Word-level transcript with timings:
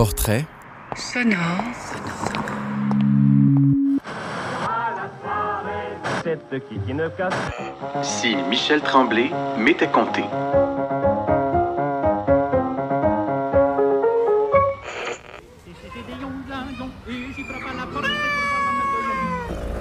Portrait 0.00 0.46
sonore. 0.96 1.36
Si 8.02 8.34
Michel 8.48 8.80
Tremblay 8.80 9.30
m'était 9.58 9.88
compté. 9.88 10.24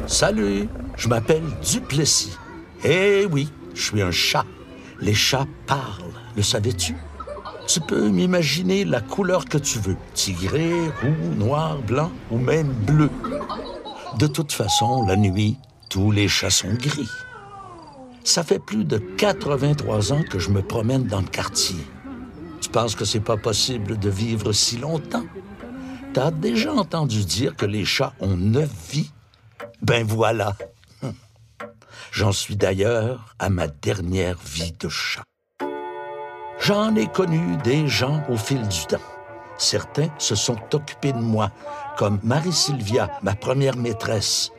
Salut, 0.06 0.68
je 0.98 1.08
m'appelle 1.08 1.44
Duplessis. 1.62 2.38
Eh 2.84 3.26
oui, 3.32 3.50
je 3.74 3.82
suis 3.82 4.02
un 4.02 4.12
chat. 4.12 4.44
Les 5.00 5.14
chats 5.14 5.48
parlent, 5.66 6.12
le 6.36 6.44
savais-tu? 6.44 6.98
Tu 7.70 7.82
peux 7.82 8.10
m'imaginer 8.10 8.84
la 8.84 9.00
couleur 9.00 9.46
que 9.46 9.60
tu 9.60 9.78
veux, 9.78 9.96
tigré, 10.16 10.74
roux, 11.04 11.36
noir, 11.36 11.78
blanc 11.78 12.12
ou 12.32 12.40
même 12.40 12.74
bleu. 12.74 13.12
De 14.18 14.26
toute 14.26 14.52
façon, 14.52 15.06
la 15.06 15.16
nuit, 15.16 15.56
tous 15.88 16.10
les 16.10 16.28
chats 16.28 16.50
sont 16.50 16.74
gris. 16.74 17.12
Ça 18.24 18.44
fait 18.44 18.58
plus 18.58 18.86
de 18.86 18.98
83 18.98 20.14
ans 20.14 20.24
que 20.24 20.40
je 20.40 20.50
me 20.50 20.64
promène 20.64 21.06
dans 21.06 21.22
le 21.22 21.28
quartier. 21.28 21.78
Tu 22.60 22.70
penses 22.70 22.96
que 22.96 23.06
c'est 23.06 23.20
pas 23.20 23.38
possible 23.38 24.00
de 24.00 24.10
vivre 24.10 24.52
si 24.52 24.78
longtemps? 24.78 25.26
T'as 26.14 26.32
déjà 26.32 26.74
entendu 26.74 27.24
dire 27.24 27.56
que 27.56 27.68
les 27.68 27.86
chats 27.86 28.14
ont 28.20 28.36
neuf 28.36 28.72
vies? 28.90 29.12
Ben 29.84 30.04
voilà. 30.04 30.56
J'en 32.12 32.32
suis 32.32 32.56
d'ailleurs 32.56 33.36
à 33.38 33.52
ma 33.52 33.68
dernière 33.68 34.40
vie 34.44 34.74
de 34.80 34.90
chat. 34.90 35.22
J'en 36.70 36.96
ai 36.96 37.08
connu 37.08 37.58
des 37.64 37.88
gens 37.88 38.22
au 38.30 38.38
fil 38.38 38.62
du 38.68 38.86
temps. 38.86 39.02
Certains 39.58 40.10
se 40.20 40.36
sont 40.36 40.60
occupés 40.72 41.14
de 41.14 41.18
moi, 41.18 41.50
comme 41.98 42.20
Marie-Sylvia, 42.22 43.10
ma 43.24 43.34
première 43.34 43.76
maîtresse, 43.76 44.52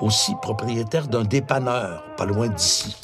aussi 0.00 0.32
propriétaire 0.40 1.08
d'un 1.08 1.24
dépanneur, 1.24 2.04
pas 2.16 2.24
loin 2.24 2.48
d'ici. 2.48 2.96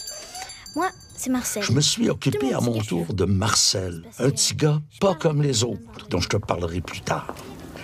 Moi, 0.74 0.88
c'est 1.14 1.28
Marcel. 1.28 1.62
Je 1.62 1.72
me 1.72 1.82
suis 1.82 2.08
occupé 2.08 2.54
à 2.54 2.60
mon 2.62 2.78
tour 2.78 3.12
de 3.12 3.26
Marcel, 3.26 4.02
un 4.18 4.30
petit 4.30 4.54
gars 4.54 4.80
pas 4.98 5.14
comme 5.14 5.42
les 5.42 5.62
autres, 5.62 6.08
dont 6.08 6.20
je 6.20 6.30
te 6.30 6.38
parlerai 6.38 6.80
plus 6.80 7.02
tard. 7.02 7.34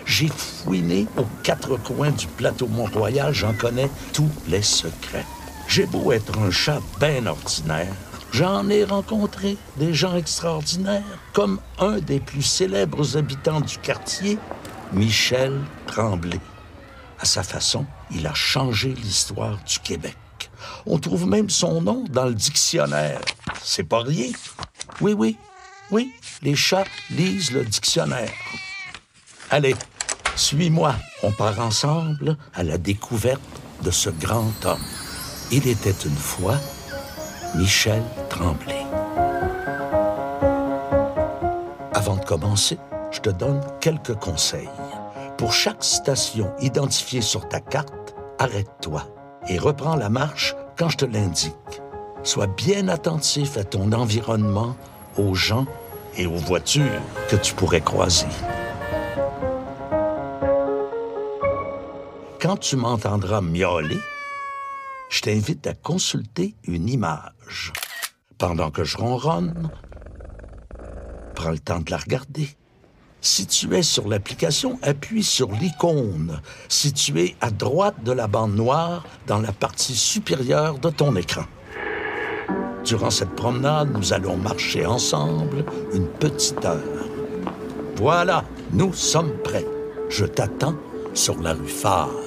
J'ai 0.06 0.28
fouiné 0.28 1.06
aux 1.18 1.26
quatre 1.42 1.76
coins 1.76 2.12
du 2.12 2.26
plateau 2.26 2.68
Mont-Royal, 2.68 3.34
j'en 3.34 3.52
connais 3.52 3.90
tous 4.14 4.30
les 4.48 4.62
secrets. 4.62 5.26
J'ai 5.68 5.84
beau 5.84 6.10
être 6.10 6.38
un 6.38 6.50
chat 6.50 6.80
bien 6.98 7.26
ordinaire, 7.26 7.92
j'en 8.34 8.68
ai 8.68 8.82
rencontré 8.82 9.56
des 9.76 9.94
gens 9.94 10.16
extraordinaires, 10.16 11.02
comme 11.32 11.60
un 11.78 11.98
des 11.98 12.18
plus 12.18 12.42
célèbres 12.42 13.16
habitants 13.16 13.60
du 13.60 13.78
quartier, 13.78 14.38
Michel 14.92 15.60
Tremblay. 15.86 16.40
À 17.20 17.24
sa 17.26 17.44
façon, 17.44 17.86
il 18.10 18.26
a 18.26 18.34
changé 18.34 18.88
l'histoire 18.88 19.56
du 19.64 19.78
Québec. 19.78 20.16
On 20.84 20.98
trouve 20.98 21.28
même 21.28 21.48
son 21.48 21.80
nom 21.80 22.04
dans 22.10 22.26
le 22.26 22.34
dictionnaire. 22.34 23.20
C'est 23.62 23.84
pas 23.84 24.02
rien. 24.02 24.32
Oui, 25.00 25.12
oui, 25.12 25.36
oui, 25.92 26.12
les 26.42 26.56
chats 26.56 26.84
lisent 27.10 27.52
le 27.52 27.64
dictionnaire. 27.64 28.32
Allez, 29.50 29.76
suis-moi. 30.34 30.96
On 31.22 31.30
part 31.30 31.60
ensemble 31.60 32.36
à 32.52 32.64
la 32.64 32.78
découverte 32.78 33.40
de 33.82 33.92
ce 33.92 34.10
grand 34.10 34.52
homme. 34.64 34.84
Il 35.52 35.68
était 35.68 35.94
une 36.04 36.16
fois 36.16 36.58
Michel 37.54 38.02
Tremblay. 38.28 38.84
Avant 41.92 42.16
de 42.16 42.24
commencer, 42.24 42.78
je 43.12 43.20
te 43.20 43.30
donne 43.30 43.60
quelques 43.80 44.14
conseils. 44.14 44.68
Pour 45.38 45.52
chaque 45.52 45.84
station 45.84 46.52
identifiée 46.60 47.20
sur 47.20 47.48
ta 47.48 47.60
carte, 47.60 48.16
arrête-toi 48.40 49.04
et 49.48 49.58
reprends 49.58 49.94
la 49.94 50.08
marche 50.08 50.56
quand 50.76 50.88
je 50.88 50.96
te 50.96 51.04
l'indique. 51.04 51.54
Sois 52.24 52.48
bien 52.48 52.88
attentif 52.88 53.56
à 53.56 53.62
ton 53.62 53.92
environnement, 53.92 54.74
aux 55.16 55.34
gens 55.34 55.66
et 56.16 56.26
aux 56.26 56.32
voitures 56.32 57.02
que 57.28 57.36
tu 57.36 57.54
pourrais 57.54 57.82
croiser. 57.82 58.26
Quand 62.40 62.56
tu 62.56 62.76
m'entendras 62.76 63.40
miauler, 63.40 63.98
je 65.14 65.20
t'invite 65.20 65.64
à 65.68 65.74
consulter 65.74 66.56
une 66.64 66.88
image. 66.88 67.72
Pendant 68.36 68.72
que 68.72 68.82
je 68.82 68.96
ronronne, 68.96 69.70
prends 71.36 71.52
le 71.52 71.60
temps 71.60 71.78
de 71.78 71.92
la 71.92 71.98
regarder. 71.98 72.48
Si 73.20 73.46
tu 73.46 73.72
es 73.76 73.84
sur 73.84 74.08
l'application, 74.08 74.76
appuie 74.82 75.22
sur 75.22 75.52
l'icône 75.52 76.40
située 76.68 77.36
à 77.40 77.52
droite 77.52 78.02
de 78.02 78.10
la 78.10 78.26
bande 78.26 78.56
noire 78.56 79.06
dans 79.28 79.38
la 79.38 79.52
partie 79.52 79.94
supérieure 79.94 80.80
de 80.80 80.90
ton 80.90 81.14
écran. 81.14 81.44
Durant 82.84 83.10
cette 83.10 83.36
promenade, 83.36 83.96
nous 83.96 84.12
allons 84.12 84.36
marcher 84.36 84.84
ensemble 84.84 85.64
une 85.92 86.08
petite 86.08 86.64
heure. 86.64 87.06
Voilà, 87.98 88.44
nous 88.72 88.92
sommes 88.92 89.38
prêts. 89.44 89.66
Je 90.08 90.24
t'attends 90.24 90.76
sur 91.14 91.40
la 91.40 91.52
rue 91.54 91.68
Fabre. 91.68 92.23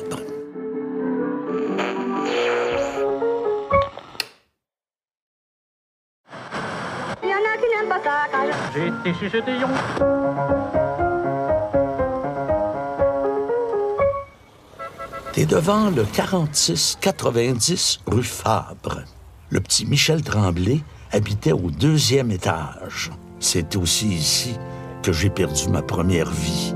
T'es 15.31 15.45
devant 15.45 15.89
le 15.89 16.03
46-90 16.03 17.99
rue 18.05 18.23
Fabre. 18.23 19.03
Le 19.49 19.61
petit 19.61 19.85
Michel 19.85 20.21
Tremblay 20.23 20.81
habitait 21.11 21.53
au 21.53 21.69
deuxième 21.71 22.31
étage. 22.31 23.11
C'est 23.39 23.77
aussi 23.77 24.07
ici 24.07 24.57
que 25.03 25.13
j'ai 25.13 25.29
perdu 25.29 25.69
ma 25.69 25.81
première 25.81 26.29
vie. 26.29 26.73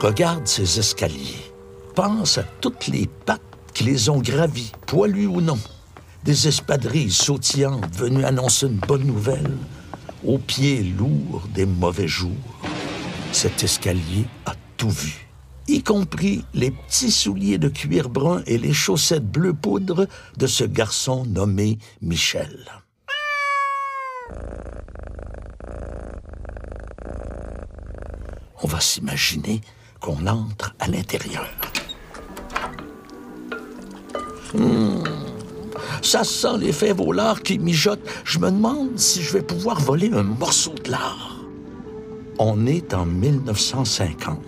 Regarde 0.00 0.46
ces 0.46 0.78
escaliers. 0.78 1.52
Pense 1.94 2.38
à 2.38 2.44
toutes 2.62 2.86
les 2.86 3.08
pattes 3.26 3.42
qui 3.74 3.84
les 3.84 4.08
ont 4.08 4.20
gravis, 4.20 4.72
poilues 4.86 5.26
ou 5.26 5.42
non. 5.42 5.58
Des 6.24 6.48
espadrilles 6.48 7.12
sautillantes 7.12 7.94
venues 7.94 8.24
annoncer 8.24 8.68
une 8.68 8.78
bonne 8.78 9.04
nouvelle, 9.04 9.50
aux 10.24 10.38
pieds 10.38 10.82
lourds 10.82 11.48
des 11.54 11.66
mauvais 11.66 12.08
jours. 12.08 12.60
Cet 13.32 13.62
escalier 13.62 14.24
a 14.46 14.54
tout 14.76 14.90
vu, 14.90 15.26
y 15.68 15.82
compris 15.82 16.44
les 16.54 16.70
petits 16.70 17.10
souliers 17.10 17.58
de 17.58 17.68
cuir 17.68 18.08
brun 18.08 18.42
et 18.46 18.58
les 18.58 18.72
chaussettes 18.72 19.30
bleu 19.30 19.54
poudre 19.54 20.06
de 20.36 20.46
ce 20.46 20.64
garçon 20.64 21.24
nommé 21.26 21.78
Michel. 22.02 22.66
On 28.62 28.66
va 28.66 28.80
s'imaginer 28.80 29.60
qu'on 30.00 30.26
entre 30.26 30.74
à 30.78 30.88
l'intérieur. 30.88 31.48
Hmm, 34.52 35.04
ça 36.02 36.24
sent 36.24 36.58
les 36.58 36.72
fèves 36.72 37.00
qui 37.44 37.58
mijotent. 37.58 38.08
Je 38.24 38.38
me 38.38 38.50
demande 38.50 38.98
si 38.98 39.22
je 39.22 39.32
vais 39.32 39.42
pouvoir 39.42 39.80
voler 39.80 40.10
un 40.12 40.22
morceau 40.22 40.74
de 40.84 40.90
lard. 40.90 41.36
On 42.38 42.66
est 42.66 42.94
en 42.94 43.04
1950. 43.04 44.42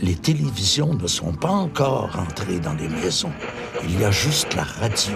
Les 0.00 0.16
télévisions 0.16 0.94
ne 0.94 1.06
sont 1.06 1.32
pas 1.32 1.50
encore 1.50 2.18
entrées 2.18 2.58
dans 2.58 2.74
les 2.74 2.88
maisons. 2.88 3.32
Il 3.84 4.00
y 4.00 4.04
a 4.04 4.10
juste 4.10 4.54
la 4.54 4.64
radio. 4.64 5.14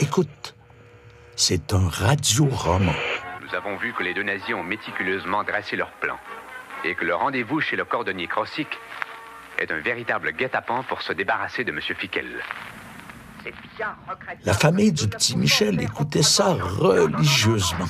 Écoute, 0.00 0.54
c'est 1.34 1.72
un 1.72 1.88
radioroman. 1.88 2.94
Nous 3.42 3.54
avons 3.54 3.76
vu 3.76 3.92
que 3.92 4.02
les 4.02 4.14
deux 4.14 4.22
nazis 4.22 4.54
ont 4.54 4.62
méticuleusement 4.62 5.42
dressé 5.42 5.76
leur 5.76 5.90
plan 5.92 6.16
et 6.84 6.94
que 6.94 7.04
le 7.04 7.14
rendez-vous 7.14 7.60
chez 7.60 7.76
le 7.76 7.84
cordonnier 7.84 8.26
Krossik 8.26 8.68
est 9.58 9.70
un 9.70 9.80
véritable 9.80 10.32
guet-apens 10.32 10.84
pour 10.84 11.02
se 11.02 11.12
débarrasser 11.12 11.64
de 11.64 11.72
M. 11.72 11.80
Fickel. 11.80 12.42
La 14.44 14.54
famille 14.54 14.92
du 14.92 15.08
petit 15.08 15.36
Michel 15.36 15.80
écoutait 15.80 16.22
ça 16.22 16.54
religieusement. 16.54 17.86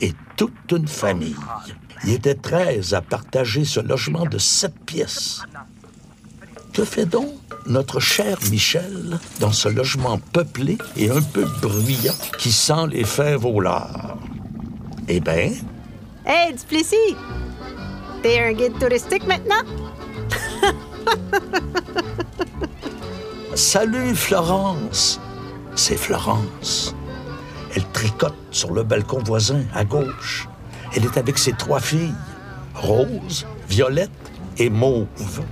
Et 0.00 0.12
toute 0.36 0.52
une 0.70 0.88
famille. 0.88 1.36
Il 2.04 2.10
était 2.10 2.34
13 2.34 2.94
à 2.94 3.00
partager 3.00 3.64
ce 3.64 3.80
logement 3.80 4.24
de 4.24 4.38
sept 4.38 4.74
pièces. 4.86 5.42
Que 6.72 6.84
fait 6.84 7.06
donc 7.06 7.28
notre 7.66 7.98
cher 7.98 8.38
Michel 8.50 9.18
dans 9.40 9.52
ce 9.52 9.68
logement 9.68 10.18
peuplé 10.18 10.78
et 10.96 11.10
un 11.10 11.22
peu 11.22 11.44
bruyant 11.60 12.14
qui 12.38 12.52
sent 12.52 12.86
les 12.90 13.04
fèves 13.04 13.44
au? 13.44 13.62
Eh 15.08 15.20
bien, 15.20 15.52
Hey, 16.24 16.52
Duplessis! 16.52 17.16
T'es 18.22 18.38
un 18.40 18.52
guide 18.52 18.78
touristique 18.78 19.26
maintenant? 19.26 19.62
Salut 23.58 24.14
Florence. 24.14 25.18
C'est 25.74 25.96
Florence. 25.96 26.94
Elle 27.74 27.84
tricote 27.88 28.36
sur 28.52 28.72
le 28.72 28.84
balcon 28.84 29.18
voisin 29.24 29.62
à 29.74 29.84
gauche. 29.84 30.48
Elle 30.94 31.04
est 31.04 31.18
avec 31.18 31.36
ses 31.38 31.54
trois 31.54 31.80
filles. 31.80 32.14
rose, 32.76 33.48
violette 33.68 34.12
et 34.58 34.70
mauve. 34.70 35.42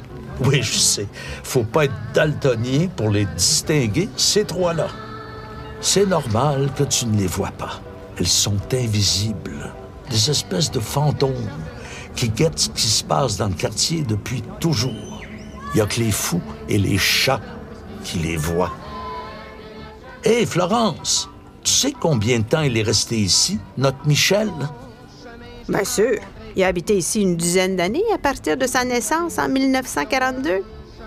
Oui, 0.44 0.62
je 0.62 0.78
sais, 0.78 1.08
faut 1.42 1.64
pas 1.64 1.86
être 1.86 1.94
daltonien 2.14 2.86
pour 2.94 3.10
les 3.10 3.24
distinguer, 3.24 4.08
ces 4.16 4.44
trois-là. 4.44 4.86
C'est 5.80 6.06
normal 6.06 6.70
que 6.76 6.84
tu 6.84 7.06
ne 7.06 7.18
les 7.18 7.26
vois 7.26 7.50
pas. 7.58 7.80
Elles 8.20 8.28
sont 8.28 8.72
invisibles, 8.72 9.74
des 10.10 10.30
espèces 10.30 10.70
de 10.70 10.78
fantômes 10.78 11.50
qui 12.14 12.28
guettent 12.28 12.60
ce 12.60 12.68
qui 12.68 12.86
se 12.86 13.02
passe 13.02 13.36
dans 13.36 13.48
le 13.48 13.54
quartier 13.54 14.02
depuis 14.02 14.44
toujours. 14.60 15.24
Il 15.74 15.78
y 15.78 15.80
a 15.80 15.86
que 15.86 15.98
les 15.98 16.12
fous 16.12 16.40
et 16.68 16.78
les 16.78 16.98
chats 16.98 17.40
qui 18.06 18.18
les 18.20 18.36
voient. 18.36 18.72
Hé, 20.24 20.46
Florence, 20.46 21.28
tu 21.64 21.72
sais 21.72 21.92
combien 21.92 22.38
de 22.38 22.44
temps 22.44 22.62
il 22.62 22.78
est 22.78 22.82
resté 22.82 23.16
ici, 23.16 23.58
notre 23.76 24.06
Michel? 24.06 24.48
Bien 25.68 25.84
sûr. 25.84 26.20
Il 26.54 26.62
a 26.62 26.68
habité 26.68 26.96
ici 26.96 27.22
une 27.22 27.36
dizaine 27.36 27.74
d'années 27.74 28.04
à 28.14 28.18
partir 28.18 28.56
de 28.56 28.66
sa 28.66 28.84
naissance 28.84 29.38
en 29.38 29.48
1942. 29.48 30.62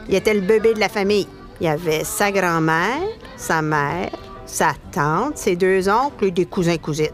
Il 0.10 0.16
était 0.16 0.34
le 0.34 0.42
bébé 0.42 0.74
de 0.74 0.80
la 0.80 0.90
famille. 0.90 1.28
Il 1.62 1.66
y 1.66 1.69
avait 1.69 2.04
sa 2.04 2.31
grand-mère, 2.31 3.01
sa 3.38 3.62
mère, 3.62 4.12
sa 4.46 4.74
tante, 4.92 5.38
ses 5.38 5.56
deux 5.56 5.88
oncles 5.88 6.25
et 6.25 6.31
des 6.31 6.46
cousins-cousines. 6.46 7.07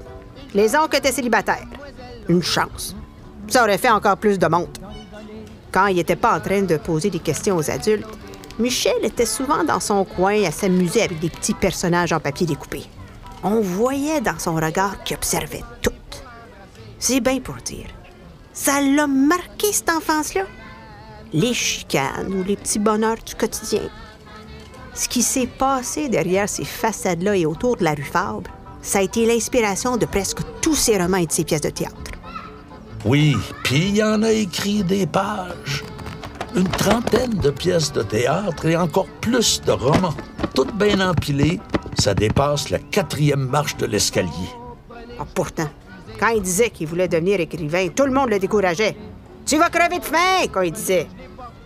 Les 0.54 0.76
oncles 0.76 0.98
étaient 0.98 1.12
célibataires. 1.12 1.68
Une 2.28 2.44
chance. 2.44 2.96
Ça 3.48 3.64
aurait 3.64 3.78
fait 3.78 3.92
encore 3.92 4.18
plus 4.18 4.40
de 4.40 4.48
monde. 4.48 4.78
Quand 5.72 5.88
il 5.88 5.98
n'était 5.98 6.16
pas 6.16 6.36
en 6.36 6.40
train 6.40 6.64
de 6.64 6.78
poser 6.78 7.10
des 7.12 7.20
questions 7.20 7.58
aux 7.58 7.70
adultes, 7.70 8.08
Michel 8.58 9.04
était 9.04 9.26
souvent 9.26 9.64
dans 9.66 9.82
son 9.82 10.06
coin 10.06 10.44
à 10.44 10.52
s'amuser 10.52 11.02
avec 11.02 11.20
des 11.20 11.30
petits 11.30 11.54
personnages 11.54 12.14
en 12.14 12.20
papier 12.22 12.48
découpé. 12.48 12.84
On 13.44 13.60
voyait 13.60 14.22
dans 14.22 14.40
son 14.40 14.56
regard 14.56 15.04
qu'il 15.04 15.18
observait 15.18 15.64
tout. 15.82 15.92
C'est 16.98 17.20
bien 17.20 17.40
pour 17.40 17.56
dire. 17.56 17.88
Ça 18.54 18.82
l'a 18.82 19.08
marqué, 19.08 19.72
cette 19.72 19.90
enfance-là. 19.90 20.44
Les 21.34 21.54
chicanes 21.54 22.34
ou 22.34 22.44
les 22.44 22.56
petits 22.56 22.80
bonheurs 22.80 23.22
du 23.26 23.36
quotidien. 23.36 23.90
Ce 24.94 25.10
qui 25.10 25.22
s'est 25.22 25.48
passé 25.48 26.08
derrière 26.08 26.48
ces 26.48 26.64
façades-là 26.64 27.36
et 27.36 27.46
autour 27.46 27.76
de 27.76 27.84
la 27.84 27.94
rue 27.94 28.04
Fabre, 28.04 28.50
ça 28.82 29.00
a 29.00 29.02
été 29.02 29.26
l'inspiration 29.26 29.98
de 29.98 30.06
presque 30.06 30.40
tous 30.62 30.76
ses 30.76 30.98
romans 30.98 31.18
et 31.18 31.26
de 31.26 31.32
ses 31.32 31.44
pièces 31.44 31.62
de 31.62 31.70
théâtre. 31.70 32.12
Oui, 33.04 33.36
puis 33.64 33.90
il 33.90 33.98
y 33.98 34.04
en 34.04 34.24
a 34.24 34.32
écrit 34.32 34.84
des 34.84 35.06
pages. 35.06 35.84
Une 36.56 36.70
trentaine 36.70 37.32
de 37.32 37.50
pièces 37.50 37.92
de 37.92 38.02
théâtre 38.02 38.66
et 38.66 38.78
encore 38.78 39.08
plus 39.20 39.62
de 39.62 39.74
romans. 39.74 40.14
Toutes 40.54 40.74
bien 40.74 41.02
empilées, 41.02 41.60
ça 42.00 42.14
dépasse 42.14 42.70
la 42.70 42.80
quatrième 42.80 43.46
marche 43.50 43.76
de 43.76 43.86
l'escalier. 43.86 44.50
Ah, 45.20 45.26
pourtant, 45.34 45.70
quand 46.18 46.30
il 46.30 46.42
disait 46.42 46.70
qu'il 46.70 46.88
voulait 46.88 47.10
devenir 47.10 47.42
écrivain, 47.42 47.90
tout 47.90 48.06
le 48.06 48.12
monde 48.14 48.30
le 48.30 48.40
décourageait. 48.40 48.96
Tu 49.46 49.58
vas 49.58 49.70
crever 49.70 50.00
de 50.00 50.06
faim, 50.06 50.48
quand 50.50 50.62
il 50.62 50.72
disait. 50.72 51.08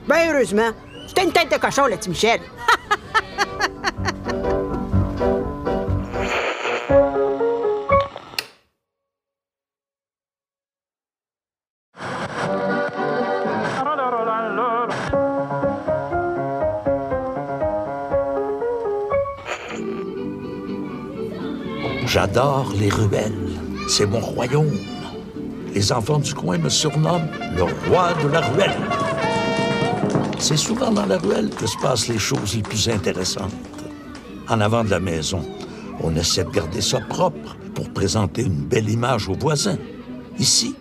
Ben 0.07 0.33
heureusement, 0.33 0.71
c'était 1.07 1.24
une 1.24 1.33
tête 1.33 1.51
de 1.51 1.57
cochon, 1.57 1.85
le 1.85 1.95
petit 1.95 2.09
Michel. 2.09 2.39
J'adore 22.39 22.71
les 22.80 22.88
ruelles. 22.88 23.50
C'est 23.89 24.06
mon 24.06 24.21
royaume. 24.21 24.71
Les 25.74 25.91
enfants 25.91 26.19
du 26.19 26.33
coin 26.33 26.57
me 26.57 26.69
surnomment 26.69 27.27
le 27.57 27.63
roi 27.63 28.13
de 28.24 28.30
la 28.30 28.39
ruelle. 28.39 28.77
C'est 30.38 30.56
souvent 30.56 30.89
dans 30.89 31.06
la 31.06 31.18
ruelle 31.18 31.50
que 31.50 31.68
se 31.68 31.77
passent 31.80 32.07
les 32.07 32.18
choses 32.18 32.56
les 32.56 32.62
plus 32.62 32.88
intéressantes. 32.88 33.51
En 34.47 34.62
avant 34.62 34.86
de 34.86 34.89
la 34.89 35.01
maison, 35.01 35.41
on 36.01 36.15
essaie 36.15 36.45
de 36.45 36.50
garder 36.50 36.80
ça 36.80 37.01
propre 37.01 37.57
pour 37.75 37.89
présenter 37.89 38.44
une 38.44 38.63
belle 38.63 38.89
image 38.89 39.27
aux 39.27 39.38
voisins. 39.38 39.77
Ici, 40.39 40.74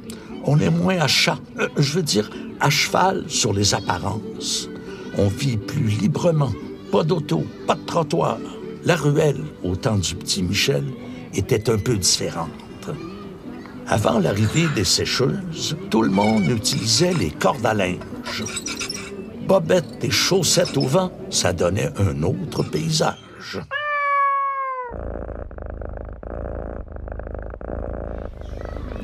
on 0.44 0.60
est 0.60 0.70
moins 0.70 1.00
à 1.00 1.08
chat, 1.08 1.40
euh, 1.58 1.66
je 1.76 1.94
veux 1.94 2.04
dire 2.04 2.30
à 2.60 2.70
cheval 2.70 3.24
sur 3.26 3.52
les 3.52 3.74
apparences. 3.74 4.68
On 5.16 5.26
vit 5.26 5.56
plus 5.56 5.88
librement, 5.88 6.52
pas 6.92 7.02
d'auto, 7.02 7.42
pas 7.66 7.74
de 7.74 7.84
trottoir. 7.84 8.38
La 8.84 8.94
ruelle, 8.94 9.42
au 9.64 9.74
temps 9.74 9.98
du 9.98 10.14
petit 10.14 10.44
Michel, 10.44 10.84
était 11.34 11.70
un 11.70 11.78
peu 11.78 11.96
différente. 11.96 12.50
Avant 13.86 14.18
l'arrivée 14.18 14.68
des 14.74 14.84
sécheuses, 14.84 15.76
tout 15.90 16.02
le 16.02 16.10
monde 16.10 16.46
utilisait 16.48 17.14
les 17.14 17.30
cordes 17.30 17.64
à 17.64 17.74
linge. 17.74 18.44
Bobettes 19.46 20.04
et 20.04 20.10
chaussettes 20.10 20.76
au 20.76 20.82
vent, 20.82 21.10
ça 21.30 21.54
donnait 21.54 21.90
un 21.98 22.22
autre 22.22 22.62
paysage. 22.62 23.58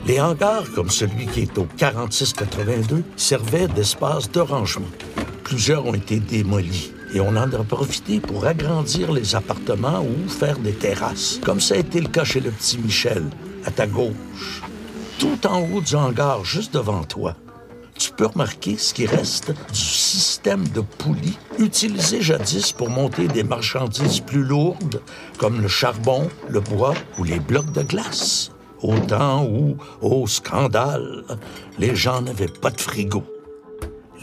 Les 0.06 0.20
hangars, 0.20 0.66
comme 0.74 0.90
celui 0.90 1.26
qui 1.26 1.42
est 1.42 1.56
au 1.56 1.66
4682, 1.78 3.02
servaient 3.16 3.68
d'espace 3.68 4.30
de 4.30 4.40
rangement. 4.40 4.90
Plusieurs 5.44 5.86
ont 5.86 5.94
été 5.94 6.20
démolis 6.20 6.92
et 7.14 7.20
on 7.20 7.28
en 7.28 7.52
a 7.52 7.64
profité 7.64 8.18
pour 8.18 8.44
agrandir 8.44 9.12
les 9.12 9.36
appartements 9.36 10.02
ou 10.04 10.28
faire 10.28 10.58
des 10.58 10.72
terrasses, 10.72 11.38
comme 11.44 11.60
ça 11.60 11.76
a 11.76 11.78
été 11.78 12.00
le 12.00 12.08
cas 12.08 12.24
chez 12.24 12.40
le 12.40 12.50
petit 12.50 12.76
Michel, 12.78 13.24
à 13.64 13.70
ta 13.70 13.86
gauche. 13.86 14.62
Tout 15.18 15.46
en 15.46 15.60
haut 15.60 15.80
du 15.80 15.94
hangar, 15.94 16.44
juste 16.44 16.74
devant 16.74 17.04
toi, 17.04 17.36
tu 17.96 18.10
peux 18.10 18.26
remarquer 18.26 18.76
ce 18.76 18.92
qui 18.92 19.06
reste 19.06 19.52
du 19.72 19.80
système 19.80 20.66
de 20.68 20.80
poulies 20.80 21.38
utilisé 21.58 22.20
jadis 22.20 22.72
pour 22.72 22.90
monter 22.90 23.28
des 23.28 23.44
marchandises 23.44 24.18
plus 24.18 24.42
lourdes, 24.42 25.00
comme 25.38 25.60
le 25.60 25.68
charbon, 25.68 26.28
le 26.48 26.58
bois 26.58 26.94
ou 27.18 27.24
les 27.24 27.38
blocs 27.38 27.70
de 27.70 27.82
glace. 27.82 28.50
Au 28.82 28.98
temps 28.98 29.46
où, 29.46 29.76
au 30.02 30.26
scandale, 30.26 31.24
les 31.78 31.94
gens 31.94 32.20
n'avaient 32.20 32.48
pas 32.48 32.70
de 32.70 32.80
frigo. 32.80 33.22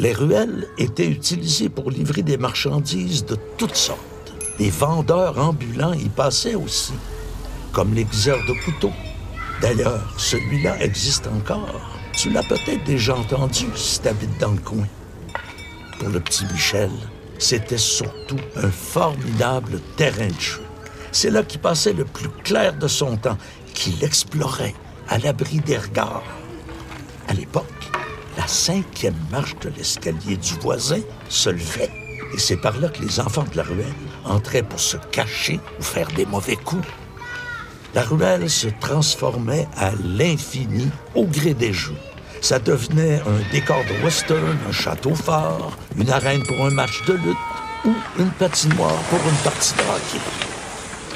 Les 0.01 0.13
ruelles 0.13 0.67
étaient 0.79 1.07
utilisées 1.07 1.69
pour 1.69 1.91
livrer 1.91 2.23
des 2.23 2.37
marchandises 2.37 3.23
de 3.23 3.37
toutes 3.59 3.75
sortes. 3.75 3.99
Les 4.57 4.71
vendeurs 4.71 5.37
ambulants 5.37 5.93
y 5.93 6.09
passaient 6.09 6.55
aussi, 6.55 6.93
comme 7.71 7.93
l'aiguiseur 7.93 8.39
de 8.47 8.53
couteaux. 8.65 8.93
D'ailleurs, 9.61 10.11
celui-là 10.17 10.81
existe 10.81 11.27
encore. 11.27 11.99
Tu 12.13 12.31
l'as 12.31 12.41
peut-être 12.41 12.83
déjà 12.83 13.15
entendu 13.15 13.67
si 13.75 13.99
t'habites 13.99 14.39
dans 14.39 14.53
le 14.53 14.61
coin. 14.61 14.87
Pour 15.99 16.09
le 16.09 16.19
petit 16.19 16.45
Michel, 16.51 16.89
c'était 17.37 17.77
surtout 17.77 18.39
un 18.55 18.71
formidable 18.71 19.79
terrain 19.97 20.29
de 20.29 20.39
jeu. 20.39 20.63
C'est 21.11 21.29
là 21.29 21.43
qu'il 21.43 21.61
passait 21.61 21.93
le 21.93 22.05
plus 22.05 22.29
clair 22.43 22.73
de 22.73 22.87
son 22.87 23.17
temps, 23.17 23.37
qu'il 23.75 24.03
explorait 24.03 24.73
à 25.09 25.19
l'abri 25.19 25.59
des 25.59 25.77
regards. 25.77 26.23
À 27.27 27.33
l'époque, 27.33 27.70
la 28.37 28.47
cinquième 28.47 29.15
marche 29.31 29.55
de 29.59 29.69
l'escalier 29.69 30.37
du 30.37 30.53
voisin 30.61 30.99
se 31.29 31.49
levait. 31.49 31.91
Et 32.33 32.39
c'est 32.39 32.57
par 32.57 32.77
là 32.79 32.89
que 32.89 33.01
les 33.01 33.19
enfants 33.19 33.45
de 33.51 33.57
la 33.57 33.63
ruelle 33.63 33.93
entraient 34.25 34.63
pour 34.63 34.79
se 34.79 34.97
cacher 35.11 35.59
ou 35.79 35.83
faire 35.83 36.07
des 36.15 36.25
mauvais 36.25 36.55
coups. 36.55 36.87
La 37.93 38.03
ruelle 38.03 38.49
se 38.49 38.67
transformait 38.79 39.67
à 39.75 39.91
l'infini 40.03 40.89
au 41.13 41.25
gré 41.25 41.53
des 41.53 41.73
jeux. 41.73 41.97
Ça 42.41 42.57
devenait 42.57 43.19
un 43.19 43.51
décor 43.51 43.83
de 43.83 44.03
western, 44.03 44.57
un 44.67 44.71
château 44.71 45.13
fort, 45.13 45.77
une 45.97 46.09
arène 46.09 46.43
pour 46.47 46.65
un 46.65 46.71
match 46.71 47.03
de 47.05 47.13
lutte 47.13 47.37
ou 47.85 47.93
une 48.17 48.31
patinoire 48.31 49.01
pour 49.09 49.19
une 49.19 49.43
partie 49.43 49.73
de 49.73 49.81
hockey. 49.81 50.50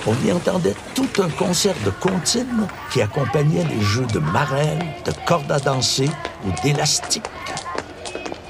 On 0.08 0.16
y 0.24 0.32
entendait 0.32 0.76
tout 0.94 1.10
un 1.18 1.30
concert 1.30 1.76
de 1.84 1.90
comptines 1.90 2.68
qui 2.92 3.02
accompagnait 3.02 3.64
les 3.64 3.82
jeux 3.82 4.06
de 4.06 4.20
marelle, 4.20 4.86
de 5.04 5.12
cordes 5.26 5.52
à 5.52 5.60
danser 5.60 6.10
ou 6.46 6.52
d'élastique. 6.62 7.24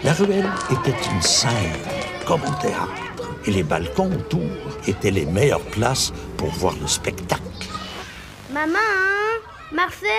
La 0.04 0.14
ruelle 0.14 0.50
était 0.70 0.98
une 1.12 1.22
scène, 1.22 1.78
comme 2.26 2.42
au 2.42 2.62
théâtre, 2.62 2.92
et 3.46 3.52
les 3.52 3.64
balcons 3.64 4.12
autour 4.12 4.50
étaient 4.86 5.12
les 5.12 5.26
meilleures 5.26 5.66
places 5.72 6.12
pour 6.38 6.50
voir 6.50 6.74
le 6.82 6.88
spectacle. 6.88 7.42
Maman, 8.52 8.78
Marcel, 9.72 10.10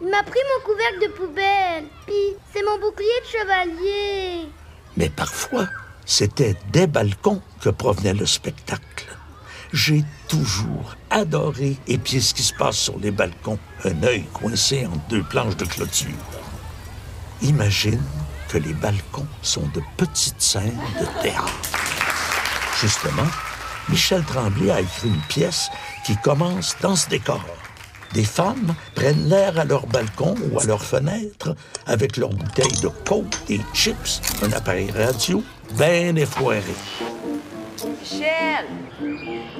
il 0.00 0.08
m'a 0.08 0.22
pris 0.24 0.40
mon 0.50 0.64
couvercle 0.64 1.00
de 1.02 1.12
poubelle. 1.12 1.84
Puis 2.06 2.36
c'est 2.52 2.62
mon 2.64 2.78
bouclier 2.78 3.08
de 3.22 3.38
chevalier. 3.38 4.48
Mais 4.96 5.08
parfois, 5.08 5.66
c'était 6.04 6.56
des 6.72 6.86
balcons 6.86 7.40
que 7.60 7.70
provenait 7.70 8.14
le 8.14 8.26
spectacle. 8.26 9.13
J'ai 9.74 10.04
toujours 10.28 10.94
adoré 11.10 11.76
épier 11.88 12.20
ce 12.20 12.32
qui 12.32 12.44
se 12.44 12.54
passe 12.54 12.76
sur 12.76 12.96
les 13.00 13.10
balcons, 13.10 13.58
un 13.82 14.04
œil 14.04 14.22
coincé 14.32 14.86
entre 14.86 15.08
deux 15.08 15.24
planches 15.24 15.56
de 15.56 15.64
clôture. 15.64 16.14
Imagine 17.42 18.00
que 18.48 18.58
les 18.58 18.72
balcons 18.72 19.26
sont 19.42 19.66
de 19.74 19.82
petites 19.96 20.40
scènes 20.40 20.78
de 21.00 21.22
théâtre. 21.22 21.60
Justement, 22.80 23.26
Michel 23.88 24.22
Tremblay 24.22 24.70
a 24.70 24.80
écrit 24.80 25.08
une 25.08 25.20
pièce 25.22 25.68
qui 26.06 26.16
commence 26.18 26.76
dans 26.80 26.94
ce 26.94 27.08
décor. 27.08 27.44
Des 28.12 28.24
femmes 28.24 28.76
prennent 28.94 29.28
l'air 29.28 29.58
à 29.58 29.64
leur 29.64 29.88
balcon 29.88 30.36
ou 30.52 30.60
à 30.60 30.64
leur 30.66 30.84
fenêtre 30.84 31.56
avec 31.88 32.16
leurs 32.16 32.32
bouteilles 32.32 32.80
de 32.80 32.90
coke, 33.04 33.44
des 33.48 33.60
chips, 33.72 34.20
un 34.40 34.52
appareil 34.52 34.92
radio, 34.92 35.42
bien 35.76 36.14
effoiré. 36.14 36.62
Michel! 37.82 38.66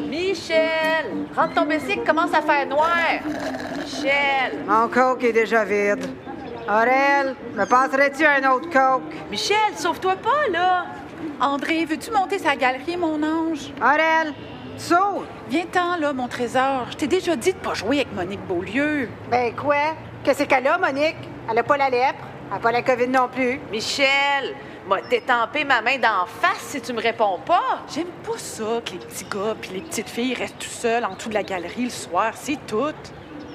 Michel! 0.09 1.26
Rentre 1.37 1.54
ton 1.54 1.64
bicycle, 1.66 2.04
commence 2.06 2.33
à 2.33 2.42
faire 2.42 2.66
noir! 2.66 2.88
Michel! 3.76 4.59
Mon 4.66 4.88
coke 4.88 5.25
est 5.25 5.33
déjà 5.33 5.64
vide. 5.64 6.06
Aurel, 6.68 7.35
me 7.54 7.64
passerais-tu 7.64 8.25
un 8.25 8.50
autre 8.50 8.71
coke? 8.71 9.12
Michel, 9.30 9.56
sauve-toi 9.76 10.16
pas, 10.16 10.49
là! 10.50 10.87
André, 11.40 11.85
veux-tu 11.85 12.11
monter 12.11 12.38
sa 12.38 12.54
galerie, 12.56 12.97
mon 12.97 13.23
ange? 13.23 13.73
Aurel, 13.83 14.33
saute! 14.76 15.26
Viens-t'en, 15.49 15.97
là, 15.97 16.12
mon 16.12 16.28
trésor. 16.28 16.87
Je 16.90 16.97
t'ai 16.97 17.06
déjà 17.06 17.37
dit 17.37 17.52
de 17.52 17.59
pas 17.59 17.75
jouer 17.75 17.97
avec 17.97 18.14
Monique 18.14 18.47
Beaulieu. 18.47 19.09
Ben 19.30 19.54
quoi? 19.54 19.94
Qu'est-ce 20.23 20.44
qu'elle 20.44 20.66
a, 20.66 20.78
Monique? 20.78 21.16
Elle 21.50 21.59
a 21.59 21.62
pas 21.62 21.76
la 21.76 21.90
lèpre, 21.90 22.25
elle 22.50 22.56
a 22.56 22.61
pas 22.61 22.73
la 22.73 22.83
COVID 22.83 23.09
non 23.09 23.28
plus? 23.28 23.61
Michel! 23.71 24.54
M'a 24.86 25.00
détampé 25.00 25.64
ma 25.64 25.80
main 25.80 25.96
d'en 25.96 26.26
face 26.26 26.58
si 26.58 26.80
tu 26.82 26.92
me 26.92 27.00
réponds 27.00 27.38
pas. 27.46 27.80
J'aime 27.94 28.10
pas 28.22 28.36
ça 28.36 28.82
que 28.84 28.92
les 28.92 28.98
petits 28.98 29.24
gars 29.24 29.54
puis 29.58 29.70
les 29.70 29.80
petites 29.80 30.10
filles 30.10 30.34
restent 30.34 30.58
tout 30.58 30.68
seuls 30.68 31.06
en 31.06 31.14
dessous 31.14 31.30
de 31.30 31.34
la 31.34 31.42
galerie 31.42 31.84
le 31.84 31.90
soir, 31.90 32.32
c'est 32.34 32.58
tout. 32.66 32.92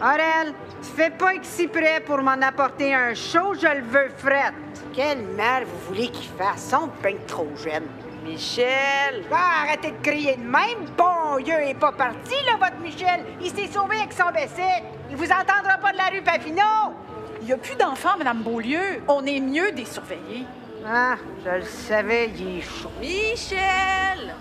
Aurel, 0.02 0.56
tu 0.82 0.90
fais 0.90 1.12
pas 1.12 1.34
si 1.44 1.68
prêt 1.68 2.02
pour 2.04 2.18
m'en 2.24 2.42
apporter 2.42 2.96
un 2.96 3.14
chaud, 3.14 3.54
je 3.54 3.68
le 3.68 3.84
veux 3.84 4.10
frette. 4.18 4.56
Quelle 4.92 5.22
mère 5.22 5.66
vous 5.66 5.94
voulez 5.94 6.08
qu'il 6.08 6.32
fasse? 6.36 6.68
Sont 6.72 6.90
ben 7.04 7.18
trop 7.28 7.50
jeunes. 7.64 7.88
Michel! 8.26 9.24
Ah, 9.32 9.66
arrêtez 9.66 9.92
de 9.92 10.02
crier 10.02 10.36
de 10.36 10.42
même. 10.42 10.90
Bon 10.98 11.38
Dieu, 11.44 11.54
il 11.62 11.70
est 11.70 11.80
pas 11.80 11.92
parti, 11.92 12.36
là, 12.48 12.54
votre 12.58 12.80
Michel. 12.82 13.24
Il 13.40 13.52
s'est 13.52 13.72
sauvé 13.72 13.98
avec 13.98 14.14
son 14.14 14.32
bicycle. 14.32 14.84
Il 15.12 15.16
vous 15.16 15.26
entendra 15.26 15.78
pas 15.80 15.92
de 15.92 15.98
la 15.98 16.08
rue 16.08 16.24
Papineau. 16.24 16.96
Il 17.44 17.50
y 17.50 17.54
a 17.54 17.58
plus 17.58 17.76
d'enfants, 17.76 18.18
Madame 18.18 18.42
Beaulieu. 18.42 19.04
On 19.08 19.24
est 19.26 19.40
mieux 19.40 19.72
des 19.72 19.86
surveillés. 19.86 20.46
Ah, 20.86 21.16
je 21.46 21.50
le 21.50 21.66
savais, 21.66 22.32
il 22.38 22.60
est 22.60 22.62
chaud. 22.62 22.90
Michel! 23.00 24.34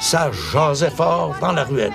Ça 0.00 0.30
jasait 0.32 0.90
fort 0.90 1.34
dans 1.40 1.52
la 1.52 1.64
ruelle. 1.64 1.94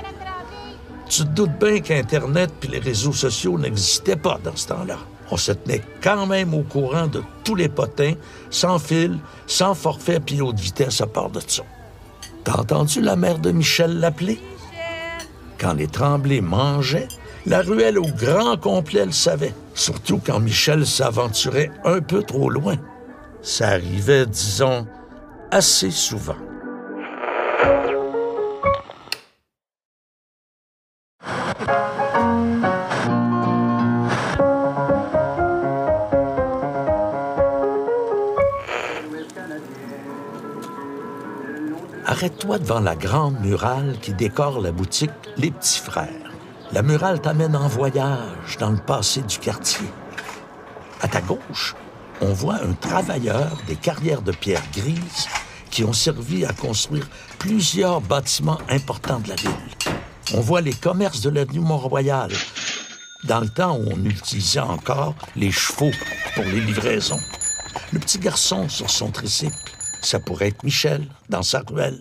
Tu 1.10 1.24
te 1.24 1.30
doutes 1.30 1.60
bien 1.60 1.80
qu'Internet 1.80 2.52
puis 2.60 2.70
les 2.70 2.80
réseaux 2.80 3.14
sociaux 3.14 3.58
n'existaient 3.58 4.16
pas 4.16 4.40
dans 4.44 4.56
ce 4.56 4.68
temps-là. 4.70 4.98
On 5.30 5.38
se 5.38 5.52
tenait 5.52 5.82
quand 6.02 6.26
même 6.26 6.54
au 6.54 6.64
courant 6.64 7.08
de 7.08 7.24
tous 7.44 7.56
les 7.56 7.70
potins, 7.70 8.14
sans 8.50 8.80
fil, 8.80 9.20
sans 9.48 9.74
forfait 9.74 10.20
puis 10.20 10.42
haute 10.42 10.60
vitesse 10.60 11.02
à 11.02 11.08
part 11.08 11.30
de 11.30 11.42
ça. 11.46 11.64
T'as 12.44 12.56
entendu 12.56 13.02
la 13.02 13.16
mère 13.16 13.40
de 13.40 13.52
Michel 13.52 14.00
l'appeler? 14.00 14.40
Quand 15.58 15.74
les 15.74 15.88
tremblés 15.88 16.42
mangeaient, 16.42 17.08
la 17.46 17.62
ruelle 17.62 18.00
au 18.00 18.06
grand 18.06 18.58
complet 18.58 19.06
le 19.06 19.12
savait, 19.12 19.54
surtout 19.74 20.20
quand 20.24 20.40
Michel 20.40 20.86
s'aventurait 20.86 21.72
un 21.86 22.00
peu 22.00 22.24
trop 22.24 22.50
loin. 22.50 22.76
Ça 23.44 23.72
arrivait, 23.72 24.26
disons, 24.26 24.88
assez 25.52 25.92
souvent. 25.92 26.38
Arrête-toi 42.06 42.60
devant 42.60 42.80
la 42.80 42.96
grande 42.96 43.42
murale 43.42 43.98
qui 44.02 44.14
décore 44.14 44.62
la 44.62 44.72
boutique 44.72 45.12
Les 45.36 45.52
Petits 45.52 45.80
Frères. 45.80 46.08
La 46.72 46.82
murale 46.82 47.20
t'amène 47.20 47.58
en 47.58 47.68
voyage 47.68 48.58
dans 48.58 48.72
le 48.72 48.78
passé 48.78 49.22
du 49.22 49.38
quartier. 49.38 49.88
À 51.02 51.10
ta 51.10 51.20
gauche, 51.20 51.76
on 52.24 52.34
voit 52.34 52.64
un 52.64 52.74
travailleur 52.74 53.58
des 53.68 53.76
carrières 53.76 54.22
de 54.22 54.32
pierre 54.32 54.64
grise 54.74 55.28
qui 55.70 55.84
ont 55.84 55.94
servi 55.94 56.46
à 56.46 56.54
construire 56.54 57.08
plusieurs 57.38 58.00
bâtiments 58.00 58.60
importants 58.70 59.20
de 59.20 59.30
la 59.30 59.36
ville. 59.36 59.52
On 60.34 60.40
voit 60.40 60.62
les 60.62 60.74
commerces 60.74 61.20
de 61.22 61.30
l'avenue 61.30 61.60
Mont-Royal, 61.60 62.32
dans 63.26 63.42
le 63.42 63.50
temps 63.50 63.78
où 63.78 63.90
on 63.92 64.06
utilisait 64.06 64.60
encore 64.60 65.16
les 65.36 65.52
chevaux 65.52 65.92
pour 66.34 66.46
les 66.46 66.62
livraisons. 66.62 67.20
Le 67.92 68.00
petit 68.00 68.20
garçon 68.20 68.70
sur 68.70 68.90
son 68.90 69.12
tricycle, 69.12 69.72
ça 70.02 70.20
pourrait 70.20 70.50
être 70.50 70.64
Michel 70.64 71.06
dans 71.30 71.44
sa 71.44 71.60
ruelle. 71.60 72.00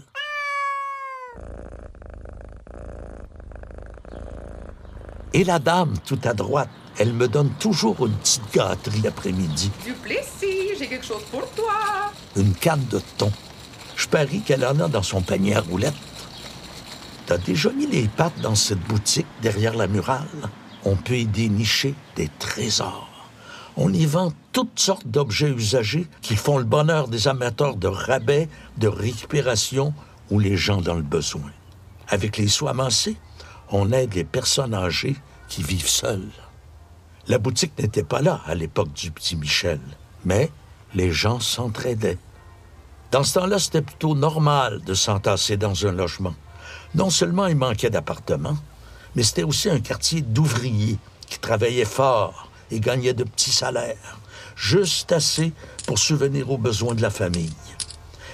Et 5.35 5.45
la 5.45 5.59
dame 5.59 5.95
tout 6.05 6.21
à 6.25 6.35
droite, 6.35 6.69
elle 6.99 7.13
me 7.13 7.29
donne 7.29 7.51
toujours 7.59 8.07
une 8.07 8.15
petite 8.15 8.53
gâterie 8.53 9.01
l'après-midi. 9.01 9.71
Duplessis, 9.85 10.77
j'ai 10.79 10.87
quelque 10.87 11.07
chose 11.07 11.23
pour 11.31 11.49
toi. 11.51 12.13
Une 12.37 12.55
canne 12.55 12.85
de 12.91 13.01
thon. 13.17 13.33
Je 13.97 14.09
parie 14.09 14.41
qu'elle 14.41 14.65
en 14.65 14.79
a 14.81 14.89
dans 14.89 15.03
son 15.03 15.23
panier 15.23 15.55
à 15.55 15.61
roulettes. 15.61 15.95
T'as 17.27 17.39
déjà 17.39 17.71
mis 17.71 17.87
les 17.87 18.09
pattes 18.09 18.41
dans 18.41 18.55
cette 18.55 18.81
boutique 18.81 19.27
derrière 19.41 19.75
la 19.75 19.87
murale? 19.87 20.27
On 20.85 20.97
peut 20.97 21.19
y 21.19 21.27
dénicher 21.27 21.95
des 22.17 22.29
trésors. 22.39 23.09
On 23.77 23.93
y 23.93 24.05
vend 24.05 24.33
toutes 24.53 24.79
sortes 24.79 25.07
d'objets 25.07 25.49
usagés 25.49 26.07
qui 26.21 26.37
font 26.37 26.59
le 26.59 26.65
bonheur 26.65 27.09
des 27.09 27.29
amateurs 27.29 27.77
de 27.77 27.89
rabais, 27.89 28.49
de 28.77 28.89
récupération 28.89 29.95
ou 30.31 30.39
les 30.41 30.57
gens 30.57 30.83
dans 30.83 30.95
le 30.95 31.03
besoin. 31.03 31.51
Avec 32.09 32.37
les 32.37 32.49
sous 32.49 32.69
amassés, 32.69 33.17
on 33.71 33.93
aide 33.93 34.15
les 34.15 34.25
personnes 34.25 34.75
âgées 34.75 35.17
qui 35.49 35.63
vivent 35.63 35.89
seules. 35.89 36.31
La 37.29 37.39
boutique 37.39 37.79
n'était 37.79 38.03
pas 38.03 38.21
là 38.21 38.41
à 38.47 38.55
l'époque 38.55 38.93
du 38.93 39.13
petit 39.13 39.37
Michel, 39.37 39.81
mais 40.25 40.51
les 40.95 41.13
gens 41.13 41.39
s'entraidaient. 41.39 42.19
Dans 43.13 43.23
ce 43.23 43.35
temps-là, 43.35 43.61
c'était 43.61 43.83
plutôt 43.83 44.17
normal 44.17 44.81
de 44.85 44.95
s'entasser 44.95 45.57
dans 45.57 45.87
un 45.87 45.93
logement. 45.93 46.35
Non 46.95 47.11
seulement 47.11 47.47
il 47.47 47.57
manquait 47.57 47.91
d'appartements, 47.91 48.57
mais 49.15 49.23
c'était 49.23 49.45
aussi 49.45 49.71
un 49.71 49.79
quartier 49.79 50.23
d'ouvriers 50.23 50.99
qui 51.29 51.39
travaillaient 51.39 51.85
fort 51.85 52.49
et 52.73 52.81
gagnaient 52.81 53.15
de 53.15 53.25
petits 53.25 53.53
salaires, 53.53 54.19
juste 54.57 55.13
assez 55.13 55.53
pour 55.87 55.99
subvenir 55.99 56.51
aux 56.51 56.59
besoins 56.59 56.95
de 56.95 57.03
la 57.03 57.11
famille. 57.11 57.55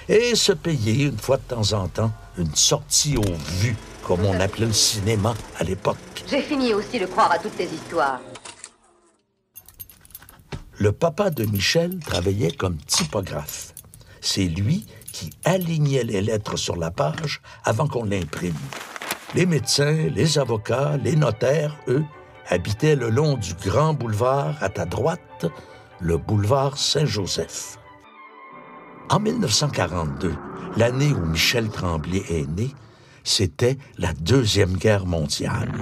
Et 0.07 0.33
se 0.33 0.51
payer, 0.51 1.03
une 1.03 1.19
fois 1.19 1.37
de 1.37 1.43
temps 1.43 1.73
en 1.73 1.87
temps, 1.87 2.11
une 2.39 2.55
sortie 2.55 3.17
aux 3.17 3.37
vues, 3.59 3.77
comme 4.03 4.25
on 4.25 4.39
appelait 4.39 4.65
le 4.65 4.73
cinéma 4.73 5.35
à 5.59 5.63
l'époque. 5.63 5.97
J'ai 6.27 6.41
fini 6.41 6.73
aussi 6.73 6.99
de 6.99 7.05
croire 7.05 7.31
à 7.31 7.37
toutes 7.37 7.55
tes 7.55 7.65
histoires. 7.67 8.19
Le 10.81 10.93
papa 10.93 11.29
de 11.29 11.43
Michel 11.43 11.99
travaillait 11.99 12.53
comme 12.53 12.77
typographe. 12.77 13.73
C'est 14.21 14.45
lui 14.45 14.85
qui 15.11 15.29
alignait 15.43 16.05
les 16.05 16.21
lettres 16.21 16.55
sur 16.55 16.77
la 16.77 16.89
page 16.89 17.41
avant 17.65 17.85
qu'on 17.85 18.05
l'imprime. 18.05 18.55
Les 19.35 19.45
médecins, 19.45 20.07
les 20.15 20.39
avocats, 20.39 20.95
les 21.03 21.17
notaires, 21.17 21.75
eux, 21.89 22.05
habitaient 22.47 22.95
le 22.95 23.09
long 23.09 23.35
du 23.35 23.55
grand 23.55 23.93
boulevard 23.93 24.55
à 24.61 24.69
ta 24.69 24.85
droite, 24.85 25.47
le 25.99 26.17
boulevard 26.17 26.77
Saint-Joseph. 26.77 27.77
En 29.09 29.19
1942, 29.19 30.33
l'année 30.77 31.11
où 31.11 31.25
Michel 31.25 31.67
Tremblay 31.67 32.23
est 32.29 32.47
né, 32.47 32.73
c'était 33.25 33.77
la 33.97 34.13
Deuxième 34.13 34.77
Guerre 34.77 35.05
mondiale. 35.05 35.73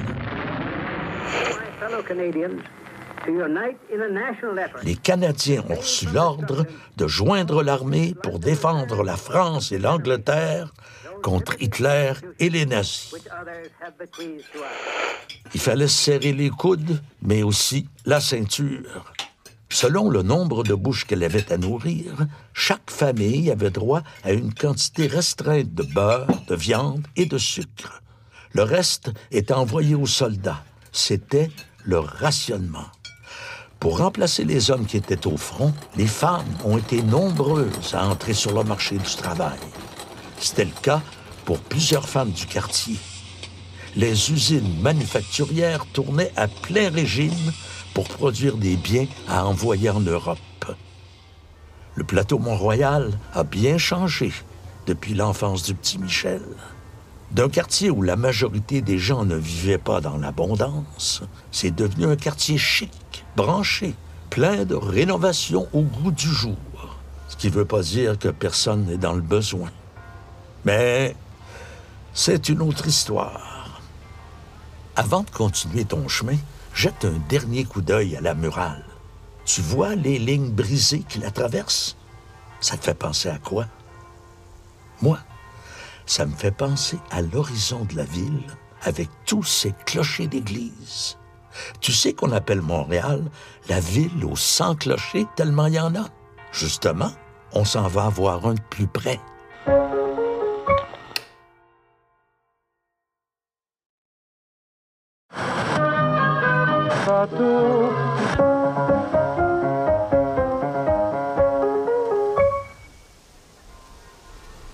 Les 4.83 4.95
Canadiens 4.95 5.63
ont 5.69 5.75
reçu 5.75 6.07
l'ordre 6.13 6.65
de 6.95 7.07
joindre 7.07 7.63
l'armée 7.63 8.15
pour 8.23 8.39
défendre 8.39 9.03
la 9.03 9.17
France 9.17 9.71
et 9.71 9.79
l'Angleterre 9.79 10.73
contre 11.21 11.55
Hitler 11.61 12.13
et 12.39 12.49
les 12.49 12.65
nazis. 12.65 13.15
Il 15.53 15.59
fallait 15.59 15.87
serrer 15.87 16.33
les 16.33 16.49
coudes, 16.49 17.01
mais 17.21 17.43
aussi 17.43 17.87
la 18.05 18.19
ceinture. 18.19 19.13
Selon 19.69 20.09
le 20.09 20.21
nombre 20.21 20.63
de 20.63 20.73
bouches 20.73 21.05
qu'elle 21.05 21.23
avait 21.23 21.51
à 21.51 21.57
nourrir, 21.57 22.25
chaque 22.53 22.89
famille 22.89 23.51
avait 23.51 23.69
droit 23.69 24.01
à 24.23 24.31
une 24.31 24.53
quantité 24.53 25.07
restreinte 25.07 25.73
de 25.73 25.83
beurre, 25.83 26.27
de 26.47 26.55
viande 26.55 27.05
et 27.15 27.25
de 27.25 27.37
sucre. 27.37 28.01
Le 28.53 28.63
reste 28.63 29.11
était 29.31 29.53
envoyé 29.53 29.93
aux 29.95 30.07
soldats. 30.07 30.63
C'était 30.91 31.51
leur 31.85 32.05
rationnement. 32.05 32.87
Pour 33.79 33.99
remplacer 33.99 34.43
les 34.43 34.71
hommes 34.71 34.85
qui 34.85 34.97
étaient 34.97 35.27
au 35.27 35.37
front, 35.37 35.73
les 35.95 36.07
femmes 36.07 36.45
ont 36.65 36.77
été 36.77 37.03
nombreuses 37.03 37.93
à 37.93 38.07
entrer 38.07 38.33
sur 38.33 38.53
le 38.53 38.63
marché 38.63 38.97
du 38.97 39.15
travail. 39.15 39.59
C'était 40.39 40.65
le 40.65 40.81
cas 40.81 41.01
pour 41.45 41.59
plusieurs 41.59 42.09
femmes 42.09 42.31
du 42.31 42.45
quartier. 42.45 42.97
Les 43.95 44.31
usines 44.31 44.79
manufacturières 44.81 45.85
tournaient 45.93 46.31
à 46.35 46.47
plein 46.47 46.89
régime 46.89 47.53
pour 47.93 48.07
produire 48.07 48.57
des 48.57 48.75
biens 48.75 49.07
à 49.27 49.45
envoyer 49.45 49.89
en 49.89 49.99
Europe. 49.99 50.37
Le 51.95 52.03
plateau 52.03 52.37
Mont-Royal 52.37 53.17
a 53.33 53.43
bien 53.43 53.77
changé 53.77 54.31
depuis 54.85 55.13
l'enfance 55.13 55.63
du 55.63 55.73
petit 55.73 55.97
Michel. 55.97 56.41
D'un 57.31 57.49
quartier 57.49 57.89
où 57.89 58.03
la 58.03 58.15
majorité 58.15 58.81
des 58.81 58.99
gens 58.99 59.25
ne 59.25 59.35
vivaient 59.35 59.77
pas 59.77 59.99
dans 59.99 60.17
l'abondance, 60.17 61.23
c'est 61.51 61.75
devenu 61.75 62.05
un 62.05 62.15
quartier 62.15 62.57
chic, 62.57 62.91
branché, 63.37 63.93
plein 64.31 64.65
de 64.65 64.73
rénovations 64.73 65.69
au 65.71 65.83
goût 65.83 66.11
du 66.11 66.27
jour. 66.27 66.57
Ce 67.29 67.37
qui 67.37 67.47
ne 67.47 67.53
veut 67.53 67.65
pas 67.65 67.83
dire 67.83 68.17
que 68.17 68.29
personne 68.29 68.85
n'est 68.85 68.97
dans 68.97 69.13
le 69.13 69.21
besoin. 69.21 69.69
Mais 70.65 71.15
c'est 72.15 72.49
une 72.49 72.63
autre 72.63 72.87
histoire. 72.87 73.79
Avant 74.95 75.21
de 75.21 75.29
continuer 75.29 75.85
ton 75.85 76.07
chemin, 76.07 76.37
jette 76.73 77.05
un 77.05 77.19
dernier 77.29 77.63
coup 77.63 77.81
d'œil 77.81 78.17
à 78.17 78.21
la 78.21 78.33
murale. 78.33 78.83
Tu 79.45 79.61
vois 79.61 79.93
les 79.93 80.17
lignes 80.17 80.49
brisées 80.49 81.05
qui 81.07 81.19
la 81.19 81.29
traversent? 81.29 81.95
Ça 82.59 82.75
te 82.75 82.85
fait 82.85 82.95
penser 82.95 83.29
à 83.29 83.37
quoi? 83.37 83.67
Moi, 85.03 85.19
ça 86.07 86.25
me 86.25 86.35
fait 86.35 86.51
penser 86.51 86.97
à 87.11 87.21
l'horizon 87.21 87.85
de 87.85 87.95
la 87.95 88.03
ville 88.03 88.47
avec 88.81 89.09
tous 89.27 89.43
ces 89.43 89.75
clochers 89.85 90.27
d'église. 90.27 91.16
Tu 91.81 91.91
sais 91.91 92.13
qu'on 92.13 92.31
appelle 92.31 92.61
Montréal 92.61 93.23
la 93.69 93.79
ville 93.79 94.25
aux 94.25 94.35
100 94.35 94.75
clochers 94.75 95.25
tellement 95.35 95.67
il 95.67 95.75
y 95.75 95.79
en 95.79 95.95
a. 95.95 96.07
Justement, 96.51 97.11
on 97.53 97.65
s'en 97.65 97.87
va 97.87 98.09
voir 98.09 98.45
un 98.45 98.53
de 98.53 98.61
plus 98.69 98.87
près. 98.87 99.19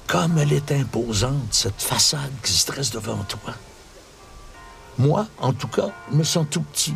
Comme 0.08 0.38
elle 0.38 0.54
est 0.54 0.72
imposante, 0.72 1.34
cette 1.52 1.82
façade 1.82 2.32
qui 2.44 2.52
se 2.52 2.68
dresse 2.68 2.92
devant 2.92 3.24
toi. 3.24 3.54
Moi, 4.98 5.28
en 5.40 5.54
tout 5.54 5.68
cas, 5.68 5.90
me 6.12 6.24
sens 6.24 6.46
tout 6.50 6.62
petit, 6.62 6.94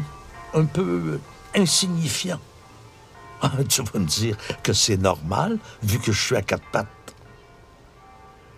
un 0.54 0.66
peu 0.66 1.20
insignifiant. 1.56 2.40
Ah, 3.40 3.52
tu 3.70 3.84
vas 3.84 4.00
me 4.00 4.06
dire 4.06 4.36
que 4.64 4.74
c'est 4.74 4.98
normal, 4.98 5.60
vu 5.84 6.00
que 6.00 6.12
je 6.12 6.20
suis 6.20 6.36
à 6.36 6.42
quatre 6.42 6.66
pattes. 6.72 6.88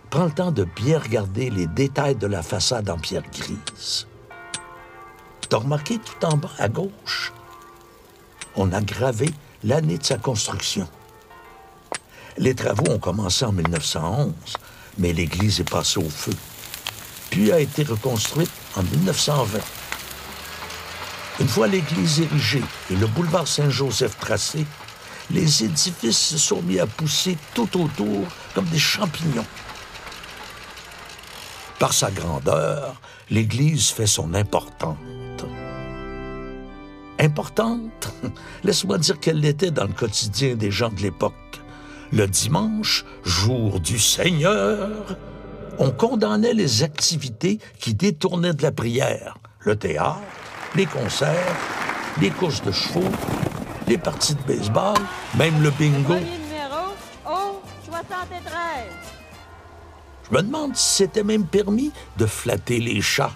Prends 0.08 0.24
le 0.24 0.30
temps 0.30 0.52
de 0.52 0.64
bien 0.64 0.98
regarder 0.98 1.50
les 1.50 1.66
détails 1.66 2.16
de 2.16 2.26
la 2.26 2.42
façade 2.42 2.88
en 2.88 2.96
pierre 2.96 3.28
grise. 3.30 4.06
T'as 5.50 5.58
remarqué 5.58 5.98
tout 5.98 6.24
en 6.24 6.38
bas 6.38 6.50
à 6.58 6.70
gauche? 6.70 7.30
On 8.56 8.72
a 8.72 8.80
gravé 8.80 9.28
l'année 9.64 9.98
de 9.98 10.04
sa 10.04 10.16
construction. 10.16 10.88
Les 12.38 12.54
travaux 12.54 12.90
ont 12.90 12.98
commencé 12.98 13.44
en 13.44 13.52
1911, 13.52 14.32
mais 14.96 15.12
l'église 15.12 15.60
est 15.60 15.70
passée 15.70 15.98
au 15.98 16.08
feu, 16.08 16.32
puis 17.28 17.52
a 17.52 17.60
été 17.60 17.82
reconstruite 17.82 18.50
en 18.76 18.82
1920. 18.82 19.58
Une 21.40 21.48
fois 21.48 21.66
l'église 21.66 22.20
érigée 22.20 22.62
et 22.90 22.96
le 22.96 23.06
boulevard 23.06 23.48
Saint-Joseph 23.48 24.18
tracé, 24.18 24.66
les 25.30 25.64
édifices 25.64 26.18
se 26.18 26.38
sont 26.38 26.60
mis 26.62 26.78
à 26.78 26.86
pousser 26.86 27.38
tout 27.54 27.80
autour 27.80 28.26
comme 28.54 28.66
des 28.66 28.78
champignons. 28.78 29.46
Par 31.78 31.92
sa 31.94 32.10
grandeur, 32.10 33.00
l'église 33.30 33.88
fait 33.88 34.06
son 34.06 34.34
importante. 34.34 34.98
Importante? 37.18 38.12
Laisse-moi 38.64 38.98
dire 38.98 39.18
qu'elle 39.18 39.40
l'était 39.40 39.70
dans 39.70 39.84
le 39.84 39.92
quotidien 39.92 40.56
des 40.56 40.70
gens 40.70 40.90
de 40.90 41.00
l'époque. 41.00 41.34
Le 42.12 42.26
dimanche, 42.26 43.04
jour 43.24 43.80
du 43.80 43.98
Seigneur, 43.98 45.16
on 45.78 45.90
condamnait 45.90 46.54
les 46.54 46.82
activités 46.82 47.58
qui 47.78 47.94
détournaient 47.94 48.54
de 48.54 48.62
la 48.62 48.72
prière. 48.72 49.36
Le 49.60 49.76
théâtre, 49.76 50.20
les 50.74 50.86
concerts, 50.86 51.56
les 52.20 52.30
courses 52.30 52.62
de 52.62 52.72
chevaux, 52.72 53.10
les 53.86 53.98
parties 53.98 54.34
de 54.34 54.42
baseball, 54.42 54.96
même 55.36 55.62
le 55.62 55.70
bingo. 55.70 56.14
numéro 56.14 56.94
O 57.26 57.60
73. 57.84 58.50
Je 60.30 60.36
me 60.36 60.42
demande 60.42 60.76
si 60.76 60.96
c'était 60.96 61.24
même 61.24 61.44
permis 61.44 61.92
de 62.16 62.26
flatter 62.26 62.78
les 62.78 63.00
chats. 63.00 63.32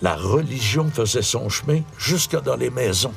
La 0.00 0.16
religion 0.16 0.90
faisait 0.90 1.22
son 1.22 1.48
chemin 1.48 1.80
jusque 1.98 2.40
dans 2.42 2.56
les 2.56 2.70
maisons. 2.70 3.14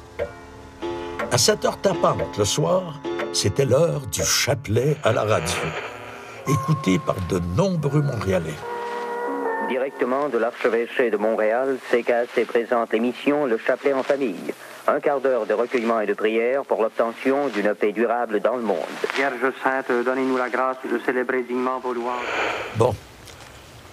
À 1.32 1.38
cette 1.38 1.66
heure 1.66 1.82
tapante 1.82 2.38
le 2.38 2.46
soir, 2.46 3.00
c'était 3.34 3.66
l'heure 3.66 4.02
du 4.08 4.24
chapelet 4.24 4.96
à 5.04 5.12
la 5.12 5.24
radio, 5.24 5.62
écouté 6.48 7.00
par 7.00 7.16
de 7.30 7.40
nombreux 7.56 8.02
Montréalais. 8.02 8.54
Directement 9.70 10.30
de 10.30 10.38
l'archevêché 10.38 11.10
de 11.10 11.18
Montréal, 11.18 11.78
CKC 11.90 12.46
présente 12.46 12.94
l'émission 12.94 13.46
Le 13.46 13.58
Chapelet 13.58 13.94
en 13.94 14.04
famille. 14.04 14.54
Un 14.88 15.00
quart 15.00 15.20
d'heure 15.20 15.48
de 15.48 15.54
recueillement 15.54 16.00
et 16.02 16.06
de 16.06 16.14
prière 16.14 16.64
pour 16.64 16.84
l'obtention 16.84 17.48
d'une 17.48 17.74
paix 17.74 17.92
durable 17.92 18.40
dans 18.40 18.56
le 18.56 18.62
monde. 18.62 18.78
Vierge 19.16 19.54
Sainte, 19.64 19.92
donnez-nous 20.06 20.38
la 20.38 20.50
grâce 20.50 20.78
de 20.90 21.00
célébrer 21.04 21.42
dignement 21.42 21.80
vos 21.80 21.94
louanges. 21.94 22.26
Bon, 22.76 22.94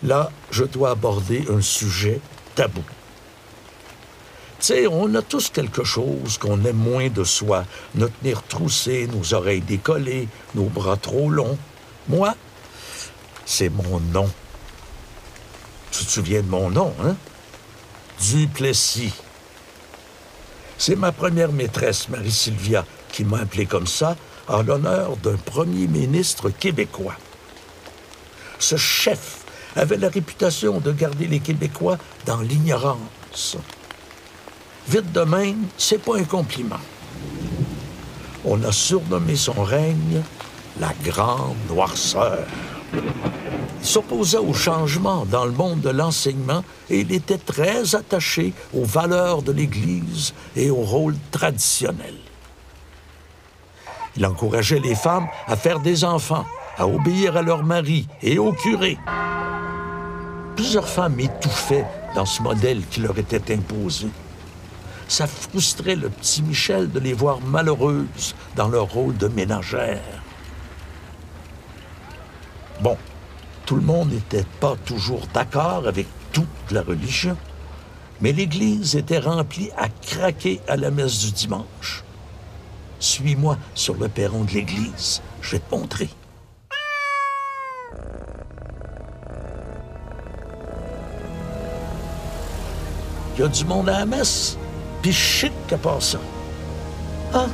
là, 0.02 0.30
je 0.50 0.64
dois 0.64 0.90
aborder 0.90 1.44
un 1.50 1.62
sujet 1.62 2.20
tabou. 2.54 2.82
Tu 4.60 4.66
sais, 4.66 4.86
on 4.86 5.14
a 5.14 5.22
tous 5.22 5.48
quelque 5.48 5.82
chose 5.82 6.36
qu'on 6.36 6.62
aime 6.64 6.76
moins 6.76 7.08
de 7.08 7.24
soi. 7.24 7.64
Notre 7.94 8.14
nez 8.22 8.34
retroussé, 8.34 9.08
nos 9.12 9.34
oreilles 9.34 9.62
décollées, 9.62 10.28
nos 10.54 10.66
bras 10.66 10.96
trop 10.96 11.30
longs. 11.30 11.58
Moi, 12.08 12.34
c'est 13.44 13.68
mon 13.68 14.00
nom. 14.00 14.30
Tu 15.90 16.04
te 16.04 16.10
souviens 16.10 16.42
de 16.42 16.48
mon 16.48 16.70
nom, 16.70 16.94
hein? 17.04 17.16
Duplessis. 18.20 19.12
C'est 20.78 20.96
ma 20.96 21.12
première 21.12 21.52
maîtresse, 21.52 22.08
Marie-Sylvia, 22.08 22.84
qui 23.12 23.24
m'a 23.24 23.40
appelé 23.40 23.66
comme 23.66 23.86
ça 23.86 24.16
en 24.48 24.62
l'honneur 24.62 25.16
d'un 25.18 25.36
premier 25.36 25.86
ministre 25.86 26.50
québécois. 26.50 27.16
Ce 28.58 28.76
chef 28.76 29.44
avait 29.76 29.96
la 29.96 30.08
réputation 30.08 30.80
de 30.80 30.92
garder 30.92 31.26
les 31.26 31.40
Québécois 31.40 31.98
dans 32.26 32.40
l'ignorance. 32.40 33.56
Vite 34.88 35.12
de 35.12 35.22
même, 35.22 35.66
c'est 35.78 36.02
pas 36.02 36.18
un 36.18 36.24
compliment. 36.24 36.80
On 38.44 38.62
a 38.64 38.72
surnommé 38.72 39.36
son 39.36 39.62
règne 39.62 40.22
la 40.82 40.92
Grande 41.04 41.54
Noirceur. 41.68 42.44
Il 42.92 43.86
s'opposait 43.86 44.38
au 44.38 44.52
changement 44.52 45.24
dans 45.26 45.44
le 45.44 45.52
monde 45.52 45.80
de 45.80 45.90
l'enseignement 45.90 46.64
et 46.90 47.00
il 47.00 47.12
était 47.12 47.38
très 47.38 47.94
attaché 47.94 48.52
aux 48.74 48.84
valeurs 48.84 49.42
de 49.42 49.52
l'Église 49.52 50.34
et 50.56 50.70
au 50.70 50.82
rôle 50.82 51.14
traditionnel. 51.30 52.16
Il 54.16 54.26
encourageait 54.26 54.80
les 54.80 54.96
femmes 54.96 55.28
à 55.46 55.54
faire 55.54 55.78
des 55.78 56.02
enfants, 56.02 56.44
à 56.76 56.88
obéir 56.88 57.36
à 57.36 57.42
leur 57.42 57.62
mari 57.62 58.08
et 58.20 58.40
au 58.40 58.52
curé. 58.52 58.98
Plusieurs 60.56 60.88
femmes 60.88 61.20
étouffaient 61.20 61.86
dans 62.16 62.26
ce 62.26 62.42
modèle 62.42 62.82
qui 62.90 63.00
leur 63.00 63.16
était 63.20 63.54
imposé. 63.54 64.08
Ça 65.06 65.28
frustrait 65.28 65.94
le 65.94 66.10
petit 66.10 66.42
Michel 66.42 66.90
de 66.90 66.98
les 66.98 67.12
voir 67.12 67.40
malheureuses 67.40 68.34
dans 68.56 68.66
leur 68.66 68.90
rôle 68.90 69.16
de 69.16 69.28
ménagère. 69.28 70.21
Bon, 72.82 72.96
tout 73.64 73.76
le 73.76 73.82
monde 73.82 74.10
n'était 74.10 74.44
pas 74.58 74.74
toujours 74.84 75.22
d'accord 75.32 75.86
avec 75.86 76.08
toute 76.32 76.48
la 76.72 76.82
religion, 76.82 77.36
mais 78.20 78.32
l'Église 78.32 78.96
était 78.96 79.20
remplie 79.20 79.70
à 79.78 79.88
craquer 79.88 80.60
à 80.66 80.76
la 80.76 80.90
messe 80.90 81.20
du 81.20 81.30
dimanche. 81.30 82.02
Suis-moi 82.98 83.56
sur 83.76 83.94
le 83.94 84.08
perron 84.08 84.42
de 84.42 84.50
l'Église, 84.50 85.22
je 85.42 85.52
vais 85.52 85.58
te 85.60 85.72
montrer. 85.72 86.08
Il 93.36 93.42
y 93.42 93.44
a 93.44 93.48
du 93.48 93.64
monde 93.64 93.88
à 93.90 94.00
la 94.00 94.06
messe, 94.06 94.58
puis 95.02 95.12
chic 95.12 95.52
à 95.70 95.78
part 95.78 96.02
ça. 96.02 96.18
Ah, 97.32 97.46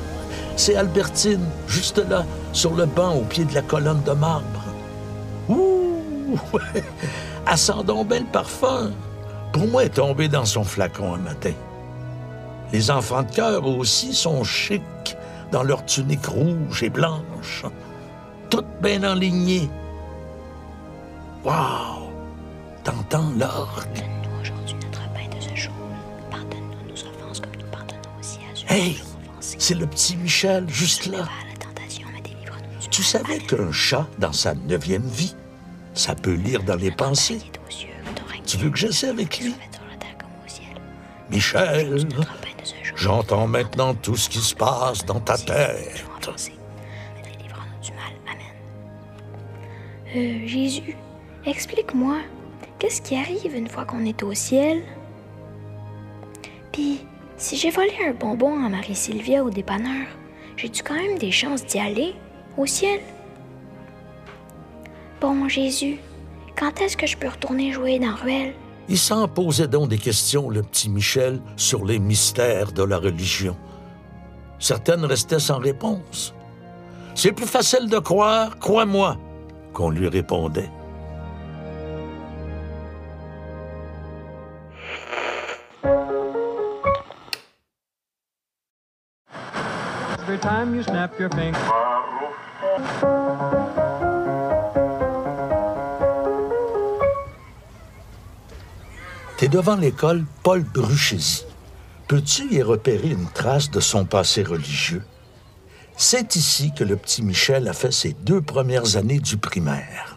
c'est 0.56 0.74
Albertine, 0.76 1.44
juste 1.66 1.98
là, 1.98 2.24
sur 2.54 2.72
le 2.72 2.86
banc 2.86 3.14
au 3.14 3.24
pied 3.24 3.44
de 3.44 3.52
la 3.52 3.62
colonne 3.62 4.02
de 4.04 4.12
marbre. 4.12 4.57
Ouh, 5.48 6.38
elle 7.50 7.58
sent 7.58 7.84
donc 7.86 8.08
bien 8.08 8.20
le 8.20 8.26
parfum. 8.26 8.90
Pour 9.52 9.66
moi, 9.66 9.84
est 9.84 9.90
tombée 9.90 10.28
dans 10.28 10.44
son 10.44 10.64
flacon 10.64 11.14
un 11.14 11.18
matin. 11.18 11.52
Les 12.72 12.90
enfants 12.90 13.22
de 13.22 13.30
cœur 13.30 13.66
aussi 13.66 14.12
sont 14.12 14.44
chics 14.44 15.16
dans 15.50 15.62
leur 15.62 15.84
tunique 15.86 16.26
rouge 16.26 16.82
et 16.82 16.90
blanche, 16.90 17.64
toutes 18.50 18.66
bien 18.82 19.02
enlignées. 19.10 19.70
Wow! 21.44 22.10
T'entends 22.84 23.30
l'orgue? 23.38 24.04
Hey! 28.68 29.00
C'est 29.40 29.74
le 29.74 29.86
petit 29.86 30.16
Michel, 30.16 30.68
juste 30.68 31.06
là. 31.06 31.24
Tu 32.98 33.04
savais 33.04 33.38
qu'un 33.38 33.70
chat, 33.70 34.08
dans 34.18 34.32
sa 34.32 34.54
neuvième 34.54 35.06
vie, 35.06 35.36
Ça 35.94 36.16
peut 36.16 36.32
lire 36.32 36.64
dans 36.64 36.74
les 36.74 36.90
pensées. 36.90 37.38
Tu 38.44 38.56
veux 38.56 38.70
que 38.70 38.76
j'essaie 38.76 39.06
avec 39.06 39.38
lui? 39.38 39.54
Michel, 41.30 42.08
j'entends 42.96 43.46
maintenant 43.46 43.94
tout 43.94 44.16
ce 44.16 44.28
qui 44.28 44.40
se 44.40 44.52
passe 44.52 45.06
dans 45.06 45.20
ta 45.20 45.38
tête. 45.38 46.04
Euh, 50.16 50.46
Jésus, 50.46 50.96
explique-moi, 51.46 52.16
qu'est-ce 52.80 53.00
qui 53.00 53.14
arrive 53.14 53.54
une 53.54 53.68
fois 53.68 53.84
qu'on 53.84 54.04
est 54.04 54.24
au 54.24 54.34
ciel? 54.34 54.82
Puis, 56.72 57.06
si 57.36 57.56
j'ai 57.56 57.70
volé 57.70 57.92
un 58.08 58.12
bonbon 58.12 58.64
à 58.64 58.68
Marie-Sylvia 58.68 59.44
au 59.44 59.50
dépanneur, 59.50 60.08
j'ai-tu 60.56 60.82
quand 60.82 60.96
même 60.96 61.16
des 61.18 61.30
chances 61.30 61.64
d'y 61.64 61.78
aller, 61.78 62.16
au 62.56 62.66
ciel? 62.66 63.00
Bon, 65.20 65.48
Jésus, 65.48 65.98
quand 66.56 66.80
est-ce 66.80 66.96
que 66.96 67.06
je 67.06 67.16
peux 67.16 67.28
retourner 67.28 67.72
jouer 67.72 67.98
dans 67.98 68.14
Ruelle? 68.14 68.54
Il 68.88 68.98
s'en 68.98 69.28
posait 69.28 69.68
donc 69.68 69.88
des 69.88 69.98
questions, 69.98 70.48
le 70.48 70.62
petit 70.62 70.88
Michel, 70.88 71.40
sur 71.56 71.84
les 71.84 71.98
mystères 71.98 72.72
de 72.72 72.82
la 72.82 72.98
religion. 72.98 73.56
Certaines 74.58 75.04
restaient 75.04 75.38
sans 75.38 75.58
réponse. 75.58 76.34
C'est 77.14 77.32
plus 77.32 77.46
facile 77.46 77.88
de 77.88 77.98
croire, 77.98 78.58
crois-moi, 78.58 79.16
qu'on 79.72 79.90
lui 79.90 80.08
répondait. 80.08 80.70
Every 90.28 90.38
time 90.38 90.74
you 90.74 90.82
snap 90.82 91.18
your 91.18 91.30
finger. 91.30 91.58
T'es 99.38 99.48
devant 99.48 99.76
l'école 99.76 100.24
Paul 100.42 100.64
Bruchesi. 100.64 101.44
Peux-tu 102.08 102.52
y 102.52 102.60
repérer 102.60 103.10
une 103.10 103.28
trace 103.28 103.70
de 103.70 103.78
son 103.78 104.04
passé 104.04 104.42
religieux? 104.42 105.04
C'est 105.96 106.34
ici 106.34 106.72
que 106.76 106.84
le 106.84 106.96
petit 106.96 107.22
Michel 107.22 107.68
a 107.68 107.72
fait 107.72 107.92
ses 107.92 108.14
deux 108.14 108.42
premières 108.42 108.96
années 108.96 109.20
du 109.20 109.36
primaire. 109.36 110.16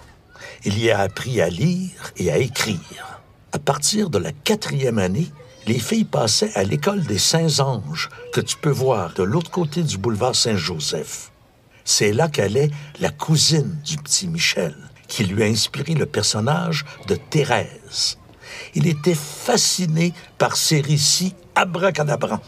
Il 0.63 0.79
y 0.79 0.89
a 0.89 0.99
appris 0.99 1.39
à 1.39 1.49
lire 1.49 2.13
et 2.17 2.31
à 2.31 2.37
écrire. 2.37 3.21
À 3.51 3.59
partir 3.59 4.09
de 4.09 4.17
la 4.17 4.31
quatrième 4.31 4.97
année, 4.97 5.31
les 5.67 5.79
filles 5.79 6.05
passaient 6.05 6.55
à 6.55 6.63
l'école 6.63 7.03
des 7.03 7.17
Saints-Anges, 7.17 8.09
que 8.33 8.41
tu 8.41 8.57
peux 8.57 8.71
voir 8.71 9.13
de 9.13 9.23
l'autre 9.23 9.51
côté 9.51 9.83
du 9.83 9.97
boulevard 9.97 10.35
Saint-Joseph. 10.35 11.30
C'est 11.85 12.13
là 12.13 12.27
qu'allait 12.27 12.71
la 12.99 13.09
cousine 13.09 13.79
du 13.83 13.97
petit 13.97 14.27
Michel, 14.27 14.75
qui 15.07 15.23
lui 15.23 15.43
a 15.43 15.47
inspiré 15.47 15.93
le 15.93 16.05
personnage 16.05 16.85
de 17.07 17.15
Thérèse. 17.15 18.17
Il 18.75 18.87
était 18.87 19.15
fasciné 19.15 20.13
par 20.37 20.55
ces 20.55 20.81
récits 20.81 21.35
abracadabrants. 21.55 22.41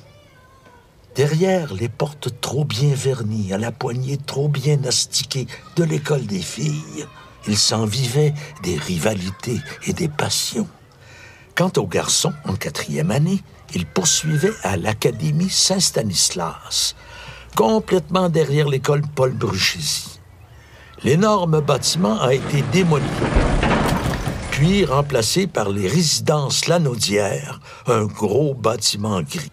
Derrière 1.15 1.73
les 1.73 1.89
portes 1.89 2.41
trop 2.41 2.65
bien 2.65 2.93
vernies, 2.93 3.53
à 3.53 3.57
la 3.57 3.71
poignée 3.71 4.17
trop 4.17 4.47
bien 4.47 4.83
astiquée 4.83 5.47
de 5.75 5.83
l'école 5.83 6.25
des 6.25 6.41
filles, 6.41 7.05
il 7.47 7.57
s'en 7.57 7.85
vivait 7.85 8.33
des 8.63 8.77
rivalités 8.77 9.59
et 9.85 9.93
des 9.93 10.07
passions. 10.07 10.67
Quant 11.55 11.71
aux 11.77 11.85
garçons, 11.85 12.33
en 12.45 12.55
quatrième 12.55 13.11
année, 13.11 13.43
ils 13.75 13.85
poursuivaient 13.85 14.53
à 14.63 14.75
l'Académie 14.75 15.49
Saint-Stanislas, 15.49 16.95
complètement 17.55 18.29
derrière 18.29 18.67
l'école 18.67 19.01
Paul 19.15 19.31
Bruchesi. 19.31 20.19
L'énorme 21.03 21.61
bâtiment 21.61 22.19
a 22.21 22.33
été 22.33 22.63
démoli, 22.71 23.03
puis 24.51 24.85
remplacé 24.85 25.47
par 25.47 25.69
les 25.69 25.87
résidences 25.87 26.67
Lanaudière, 26.67 27.59
un 27.87 28.05
gros 28.05 28.53
bâtiment 28.53 29.21
gris. 29.21 29.51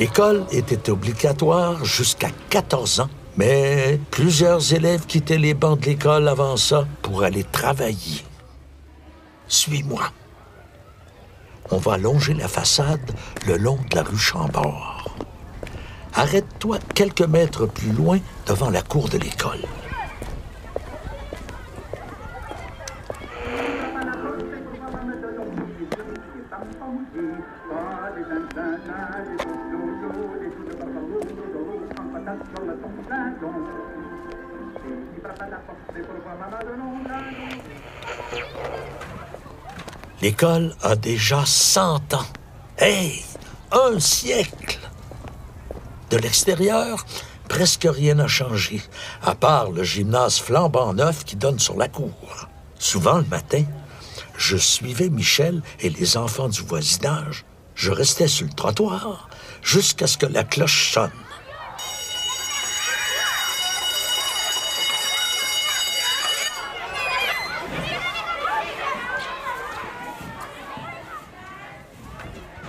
L'école 0.00 0.44
était 0.50 0.90
obligatoire 0.90 1.84
jusqu'à 1.84 2.30
14 2.50 3.00
ans, 3.00 3.10
mais 3.36 4.00
plusieurs 4.10 4.74
élèves 4.74 5.06
quittaient 5.06 5.38
les 5.38 5.54
bancs 5.54 5.80
de 5.80 5.86
l'école 5.86 6.28
avant 6.28 6.56
ça 6.56 6.86
pour 7.02 7.22
aller 7.22 7.44
travailler. 7.44 8.22
Suis-moi. 9.46 10.02
On 11.70 11.78
va 11.78 11.96
longer 11.96 12.34
la 12.34 12.48
façade 12.48 13.12
le 13.46 13.56
long 13.56 13.78
de 13.90 13.96
la 13.96 14.02
rue 14.02 14.18
Chambord. 14.18 14.93
Arrête-toi 16.16 16.78
quelques 16.94 17.22
mètres 17.22 17.66
plus 17.66 17.90
loin 17.90 18.18
devant 18.46 18.70
la 18.70 18.82
cour 18.82 19.08
de 19.08 19.18
l'école. 19.18 19.58
L'école 40.22 40.74
a 40.82 40.96
déjà 40.96 41.44
100 41.44 42.14
ans. 42.14 42.18
Hey, 42.78 43.22
un 43.72 43.98
siècle! 43.98 44.83
De 46.14 46.20
l'extérieur, 46.20 47.04
presque 47.48 47.88
rien 47.90 48.14
n'a 48.14 48.28
changé, 48.28 48.80
à 49.20 49.34
part 49.34 49.72
le 49.72 49.82
gymnase 49.82 50.38
flambant 50.38 50.94
neuf 50.94 51.24
qui 51.24 51.34
donne 51.34 51.58
sur 51.58 51.76
la 51.76 51.88
cour. 51.88 52.48
Souvent 52.78 53.18
le 53.18 53.24
matin, 53.24 53.64
je 54.38 54.56
suivais 54.56 55.08
Michel 55.08 55.60
et 55.80 55.90
les 55.90 56.16
enfants 56.16 56.48
du 56.48 56.60
voisinage. 56.60 57.44
Je 57.74 57.90
restais 57.90 58.28
sur 58.28 58.46
le 58.46 58.52
trottoir 58.52 59.28
jusqu'à 59.60 60.06
ce 60.06 60.16
que 60.16 60.26
la 60.26 60.44
cloche 60.44 60.92
sonne. 60.92 61.10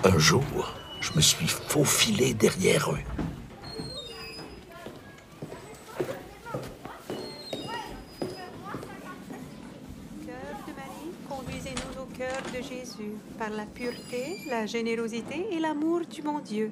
Un 0.03 0.17
jour, 0.17 0.73
je 0.99 1.11
me 1.15 1.21
suis 1.21 1.47
faufilé 1.47 2.33
derrière 2.33 2.89
eux. 2.91 2.97
Conduisez-nous 11.29 12.01
au 12.01 12.05
cœur 12.17 12.41
de 12.53 12.61
Jésus 12.61 13.13
par 13.37 13.49
la 13.49 13.65
pureté, 13.65 14.34
la 14.49 14.65
générosité 14.65 15.47
et 15.51 15.59
l'amour 15.59 16.01
du 16.01 16.21
bon 16.21 16.39
Dieu. 16.39 16.71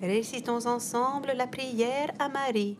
Récitons 0.00 0.66
ensemble 0.66 1.32
la 1.36 1.46
prière 1.46 2.10
à 2.18 2.28
Marie. 2.28 2.78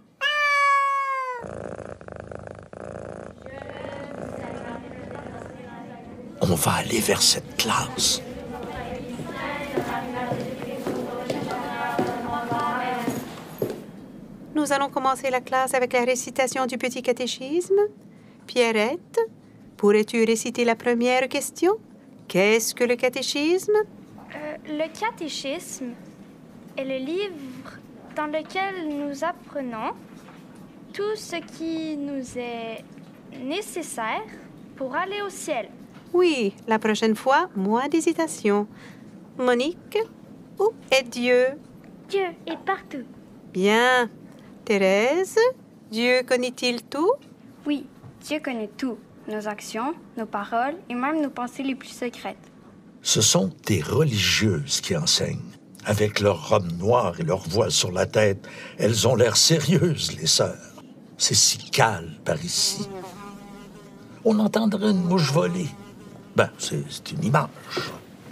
On 6.41 6.55
va 6.55 6.73
aller 6.73 7.01
vers 7.01 7.23
cette 7.23 7.57
classe. 7.57 8.21
Nous 14.55 14.73
allons 14.73 14.91
commencer 14.91 15.31
la 15.31 15.41
classe 15.41 15.75
avec 15.75 15.93
la 15.93 16.05
récitation 16.05 16.67
du 16.67 16.79
petit 16.79 17.03
catéchisme. 17.03 17.81
Pierrette, 18.47 19.19
pourrais-tu 19.77 20.25
réciter 20.25 20.65
la 20.65 20.77
première 20.77 21.29
question? 21.29 21.75
Qu'est-ce 22.29 22.75
que 22.75 22.85
le 22.85 22.97
catéchisme? 22.97 23.75
Le 24.75 24.89
catéchisme 24.99 25.91
est 26.79 26.85
le 26.85 26.97
livre 26.97 27.79
dans 28.17 28.27
lequel 28.27 28.89
nous 28.89 29.23
apprenons 29.23 29.93
tout 30.95 31.15
ce 31.15 31.37
qui 31.37 31.95
nous 31.99 32.39
est 32.39 32.83
nécessaire 33.39 34.25
pour 34.75 34.97
aller 34.97 35.21
au 35.21 35.29
ciel. 35.29 35.69
Oui, 36.15 36.55
la 36.67 36.79
prochaine 36.79 37.15
fois, 37.15 37.51
moins 37.55 37.87
d'hésitation. 37.89 38.67
Monique, 39.37 39.99
où 40.59 40.71
est 40.91 41.07
Dieu? 41.07 41.49
Dieu 42.09 42.29
est 42.47 42.65
partout. 42.65 43.05
Bien. 43.53 44.09
Thérèse, 44.65 45.39
Dieu 45.91 46.23
connaît-il 46.27 46.83
tout? 46.85 47.13
Oui, 47.67 47.87
Dieu 48.23 48.41
connaît 48.43 48.71
tout. 48.79 48.97
Nos 49.29 49.47
actions, 49.47 49.93
nos 50.17 50.27
paroles 50.27 50.77
et 50.89 50.95
même 50.95 51.21
nos 51.21 51.31
pensées 51.31 51.63
les 51.63 51.75
plus 51.75 51.93
secrètes. 51.93 52.52
Ce 53.03 53.21
sont 53.21 53.51
des 53.67 53.83
religieuses 53.83 54.81
qui 54.81 54.97
enseignent. 54.97 55.41
Avec 55.85 56.21
leur 56.21 56.49
robe 56.49 56.71
noire 56.79 57.15
et 57.19 57.25
leur 57.25 57.49
voile 57.49 57.73
sur 57.73 57.91
la 57.91 58.07
tête, 58.07 58.47
elles 58.79 59.09
ont 59.09 59.17
l'air 59.17 59.37
sérieuses, 59.37 60.17
les 60.17 60.29
sœurs. 60.29 60.57
C'est 61.19 61.35
si 61.35 61.59
calme 61.59 62.15
par 62.25 62.43
ici. 62.45 62.88
On 64.25 64.38
entendrait 64.38 64.93
une 64.93 65.03
mouche 65.03 65.33
voler. 65.33 65.67
Ben, 66.37 66.49
c'est 66.59 67.11
une 67.11 67.25
image. 67.25 67.49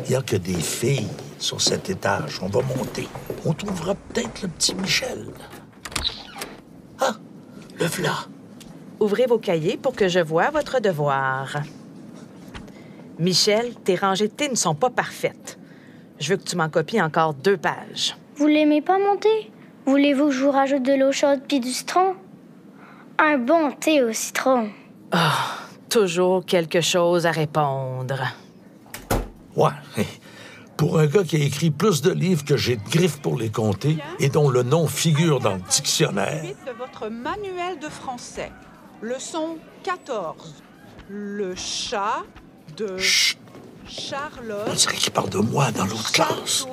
Il 0.05 0.11
n'y 0.11 0.17
a 0.17 0.23
que 0.23 0.37
des 0.37 0.55
filles 0.55 1.09
sur 1.39 1.61
cet 1.61 1.91
étage. 1.91 2.39
On 2.41 2.47
va 2.47 2.63
monter. 2.63 3.09
On 3.45 3.53
trouvera 3.53 3.95
peut-être 3.95 4.43
le 4.43 4.49
petit 4.49 4.75
Michel. 4.77 5.27
Ah, 7.01 7.17
le 7.79 7.87
v'là. 7.87 8.15
Ouvrez 9.01 9.27
vos 9.27 9.39
cahiers 9.39 9.77
pour 9.77 9.95
que 9.95 10.09
je 10.09 10.21
voie 10.21 10.51
votre 10.51 10.81
devoir. 10.81 11.63
Michel, 13.21 13.75
tes 13.85 13.97
rangées 13.97 14.29
de 14.29 14.33
thé 14.33 14.49
ne 14.49 14.55
sont 14.55 14.75
pas 14.75 14.89
parfaites. 14.89 15.59
Je 16.19 16.31
veux 16.31 16.39
que 16.39 16.43
tu 16.43 16.57
m'en 16.57 16.71
copies 16.71 17.03
encore 17.03 17.35
deux 17.35 17.59
pages. 17.59 18.17
Vous 18.37 18.47
l'aimez 18.47 18.81
pas 18.81 18.99
mon 18.99 19.19
thé? 19.19 19.53
Voulez-vous 19.85 20.29
que 20.29 20.33
je 20.33 20.43
vous 20.43 20.51
rajoute 20.51 20.83
de 20.83 20.95
l'eau 20.95 21.13
chaude 21.13 21.43
puis 21.47 21.61
du 21.61 21.71
citron? 21.71 22.15
Un 23.19 23.37
bon 23.37 23.73
thé 23.73 24.03
au 24.03 24.13
citron. 24.15 24.71
Ah, 25.13 25.35
toujours 25.91 26.47
quelque 26.47 26.81
chose 26.81 27.27
à 27.27 27.31
répondre. 27.31 28.23
Ouais. 29.55 30.07
Pour 30.79 30.99
un 30.99 31.07
gars 31.07 31.25
qui 31.25 31.37
a 31.37 31.45
écrit 31.45 31.71
plus 31.71 32.01
de 32.01 32.13
livres 32.13 32.43
que 32.43 32.57
j'ai 32.57 32.77
de 32.77 32.89
griffes 32.89 33.21
pour 33.21 33.39
les 33.39 33.51
compter 33.51 33.99
et 34.19 34.31
dont 34.31 34.49
le 34.49 34.63
nom 34.63 34.87
figure 34.87 35.41
dans 35.41 35.57
le 35.57 35.63
dictionnaire. 35.69 36.43
De 36.67 36.73
votre 36.73 37.09
manuel 37.09 37.79
de 37.79 37.89
français. 37.89 38.51
Leçon 39.03 39.59
14. 39.83 40.63
Le 41.11 41.55
chat 41.55 42.23
de 42.77 42.97
Charlotte. 43.87 44.69
On 44.69 44.75
dirait 44.75 44.97
qu'il 44.97 45.13
parle 45.13 45.31
de 45.31 45.39
moi 45.39 45.71
dans 45.73 45.85
l'autre 45.85 46.13
classe. 46.13 46.67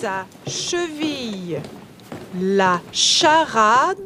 sa 0.00 0.26
cheville. 0.46 1.60
La 2.40 2.80
charade 2.92 3.96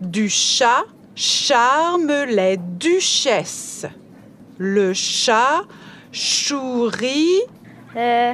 du 0.00 0.28
chat 0.28 0.84
charme 1.14 2.24
les 2.28 2.56
duchesses. 2.56 3.86
Le 4.58 4.94
chat 4.94 5.62
chourit. 6.12 7.42
Euh, 7.96 8.32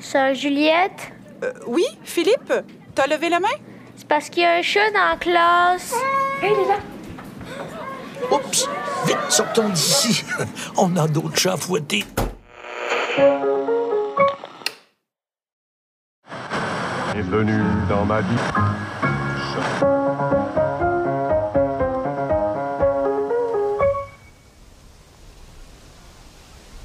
sœur 0.00 0.34
Juliette? 0.34 1.12
Euh, 1.42 1.52
oui, 1.66 1.84
Philippe, 2.02 2.52
t'as 2.94 3.06
levé 3.06 3.28
la 3.28 3.40
main? 3.40 3.48
C'est 3.96 4.08
parce 4.08 4.28
qu'il 4.30 4.42
y 4.42 4.46
a 4.46 4.54
un 4.54 4.62
chat 4.62 4.90
dans 4.92 5.10
la 5.10 5.16
classe. 5.16 5.94
Hé, 6.42 6.48
là. 6.48 6.78
Oups! 8.30 8.68
Vite, 9.06 9.16
sortons 9.28 9.68
d'ici. 9.68 10.24
On 10.76 10.96
a 10.96 11.06
d'autres 11.08 11.38
chats 11.38 11.54
à 11.54 11.56
fouetter. 11.56 12.04
Bienvenue 17.14 17.62
dans 17.88 18.04
ma 18.04 18.20
vie. 18.20 18.26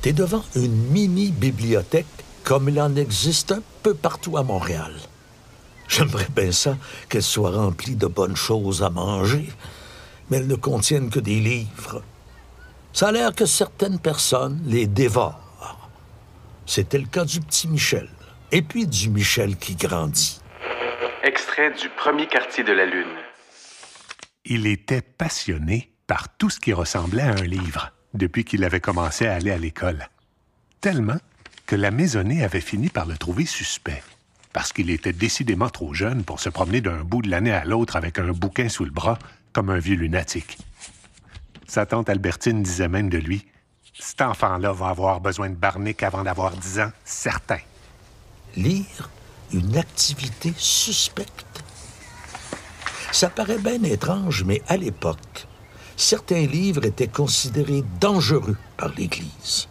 T'es 0.02 0.14
devant 0.14 0.44
une 0.56 0.76
mini-bibliothèque 0.92 2.08
comme 2.44 2.70
il 2.70 2.82
en 2.82 2.96
existe 2.96 3.52
un 3.52 3.62
peu 3.84 3.94
partout 3.94 4.38
à 4.38 4.44
Montréal. 4.44 4.94
J'aimerais 5.88 6.28
bien 6.36 6.52
ça 6.52 6.78
qu'elle 7.10 7.22
soit 7.22 7.52
remplie 7.52 7.96
de 7.96 8.08
bonnes 8.08 8.36
choses 8.36 8.82
à 8.82 8.90
manger, 8.90 9.50
mais 10.30 10.38
elle 10.38 10.48
ne 10.48 10.56
contienne 10.56 11.10
que 11.10 11.20
des 11.20 11.40
livres. 11.40 12.04
Ça 12.94 13.08
a 13.08 13.12
l'air 13.12 13.34
que 13.34 13.46
certaines 13.46 14.00
personnes 14.00 14.62
les 14.66 14.88
dévorent. 14.88 15.90
C'était 16.66 17.00
le 17.00 17.08
cas 17.08 17.26
du 17.26 17.40
petit 17.40 17.68
Michel, 17.68 18.10
et 18.52 18.62
puis 18.62 18.88
du 18.88 19.10
Michel 19.10 19.58
qui 19.58 19.76
grandit. 19.76 20.40
Extrait 21.24 21.72
du 21.72 21.90
premier 21.90 22.28
quartier 22.28 22.64
de 22.64 22.72
la 22.72 22.86
Lune. 22.86 23.08
Il 24.46 24.68
était 24.68 25.02
passionné 25.02 25.92
par 26.08 26.36
tout 26.38 26.50
ce 26.50 26.60
qui 26.60 26.74
ressemblait 26.74 27.22
à 27.24 27.32
un 27.32 27.44
livre 27.44 27.92
depuis 28.14 28.44
qu'il 28.44 28.64
avait 28.64 28.82
commencé 28.82 29.28
à 29.28 29.36
aller 29.36 29.52
à 29.52 29.58
l'école. 29.58 30.10
Tellement 30.82 31.20
que 31.66 31.76
la 31.76 31.92
maisonnée 31.92 32.44
avait 32.44 32.60
fini 32.60 32.90
par 32.90 33.06
le 33.06 33.18
trouver 33.18 33.46
suspect, 33.46 34.04
parce 34.54 34.74
qu'il 34.74 34.90
était 34.90 35.14
décidément 35.14 35.70
trop 35.70 35.94
jeune 35.94 36.24
pour 36.24 36.40
se 36.40 36.50
promener 36.50 36.82
d'un 36.82 37.04
bout 37.04 37.22
de 37.22 37.30
l'année 37.30 37.52
à 37.52 37.66
l'autre 37.66 37.96
avec 37.96 38.20
un 38.20 38.32
bouquin 38.32 38.70
sous 38.70 38.86
le 38.86 38.92
bras, 38.92 39.18
comme 39.54 39.70
un 39.70 39.80
vieux 39.80 39.96
lunatique. 39.96 40.58
Sa 41.68 41.86
tante 41.86 42.10
Albertine 42.10 42.64
disait 42.64 42.88
même 42.88 43.10
de 43.10 43.18
lui 43.18 43.46
Cet 43.98 44.22
enfant-là 44.22 44.74
va 44.74 44.88
avoir 44.90 45.22
besoin 45.22 45.50
de 45.50 45.56
barnique 45.56 46.04
avant 46.04 46.24
d'avoir 46.24 46.52
10 46.52 46.80
ans, 46.82 46.92
certain. 47.06 47.60
Lire 48.56 49.10
une 49.54 49.78
activité 49.78 50.54
suspecte. 50.58 51.64
Ça 53.12 53.30
paraît 53.30 53.58
bien 53.58 53.84
étrange, 53.84 54.44
mais 54.46 54.62
à 54.68 54.78
l'époque, 54.78 55.48
certains 55.98 56.46
livres 56.46 56.86
étaient 56.86 57.08
considérés 57.08 57.84
dangereux 58.00 58.58
par 58.78 58.90
l'Église. 58.96 59.68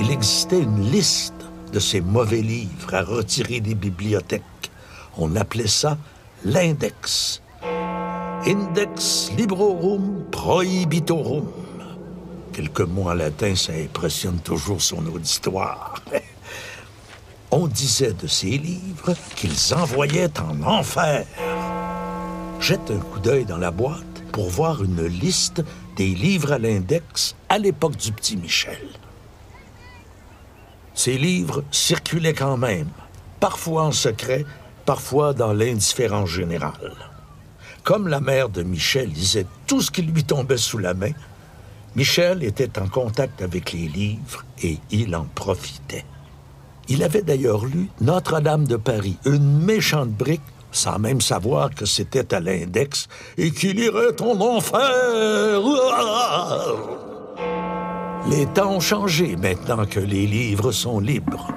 Il 0.00 0.10
existait 0.10 0.60
une 0.60 0.90
liste 0.90 1.34
de 1.72 1.78
ces 1.78 2.00
mauvais 2.00 2.42
livres 2.42 2.94
à 2.94 3.02
retirer 3.02 3.60
des 3.60 3.74
bibliothèques. 3.74 4.42
On 5.16 5.36
appelait 5.36 5.66
ça 5.66 5.98
l'index. 6.44 7.42
Index 8.46 9.30
librorum 9.36 10.24
prohibitorum. 10.30 11.46
Quelques 12.52 12.80
mots 12.80 13.08
en 13.08 13.14
latin, 13.14 13.54
ça 13.54 13.72
impressionne 13.72 14.38
toujours 14.40 14.82
son 14.82 15.06
auditoire. 15.06 15.94
On 17.50 17.66
disait 17.66 18.14
de 18.14 18.26
ces 18.26 18.58
livres 18.58 19.14
qu'ils 19.36 19.74
envoyaient 19.74 20.40
en 20.40 20.62
enfer. 20.62 21.26
Jette 22.60 22.90
un 22.90 22.98
coup 22.98 23.20
d'œil 23.20 23.44
dans 23.44 23.58
la 23.58 23.70
boîte 23.70 24.22
pour 24.32 24.48
voir 24.48 24.82
une 24.82 25.04
liste 25.04 25.62
des 25.96 26.08
livres 26.08 26.52
à 26.52 26.58
l'index 26.58 27.36
à 27.48 27.58
l'époque 27.58 27.96
du 27.96 28.12
petit 28.12 28.36
Michel. 28.36 28.88
Ces 31.04 31.18
livres 31.18 31.64
circulaient 31.72 32.32
quand 32.32 32.56
même, 32.56 32.86
parfois 33.40 33.82
en 33.82 33.90
secret, 33.90 34.46
parfois 34.86 35.34
dans 35.34 35.52
l'indifférence 35.52 36.30
générale. 36.30 36.94
Comme 37.82 38.06
la 38.06 38.20
mère 38.20 38.48
de 38.48 38.62
Michel 38.62 39.08
lisait 39.08 39.48
tout 39.66 39.80
ce 39.80 39.90
qui 39.90 40.02
lui 40.02 40.22
tombait 40.22 40.58
sous 40.58 40.78
la 40.78 40.94
main, 40.94 41.10
Michel 41.96 42.44
était 42.44 42.78
en 42.78 42.86
contact 42.86 43.42
avec 43.42 43.72
les 43.72 43.88
livres 43.88 44.44
et 44.62 44.78
il 44.92 45.16
en 45.16 45.24
profitait. 45.24 46.04
Il 46.86 47.02
avait 47.02 47.22
d'ailleurs 47.22 47.64
lu 47.64 47.88
Notre-Dame 48.00 48.68
de 48.68 48.76
Paris, 48.76 49.16
une 49.24 49.58
méchante 49.64 50.10
brique, 50.10 50.40
sans 50.70 51.00
même 51.00 51.20
savoir 51.20 51.74
que 51.74 51.84
c'était 51.84 52.32
à 52.32 52.38
l'index 52.38 53.08
et 53.36 53.50
qu'il 53.50 53.80
irait 53.80 54.22
en 54.22 54.40
enfer. 54.40 54.80
Les 58.28 58.46
temps 58.46 58.70
ont 58.70 58.80
changé 58.80 59.34
maintenant 59.36 59.84
que 59.84 59.98
les 59.98 60.26
livres 60.26 60.70
sont 60.70 61.00
libres. 61.00 61.48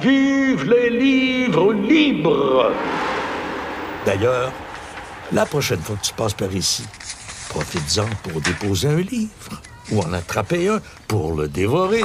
Vive 0.00 0.64
les 0.64 0.90
livres 0.90 1.72
libres! 1.72 2.70
D'ailleurs, 4.06 4.52
la 5.32 5.44
prochaine 5.44 5.80
fois 5.80 5.96
que 5.96 6.06
tu 6.06 6.14
passes 6.14 6.34
par 6.34 6.54
ici, 6.54 6.84
profites-en 7.48 8.06
pour 8.22 8.40
déposer 8.40 8.88
un 8.88 9.00
livre 9.00 9.60
ou 9.90 10.00
en 10.02 10.12
attraper 10.12 10.68
un 10.68 10.80
pour 11.08 11.34
le 11.34 11.48
dévorer. 11.48 12.04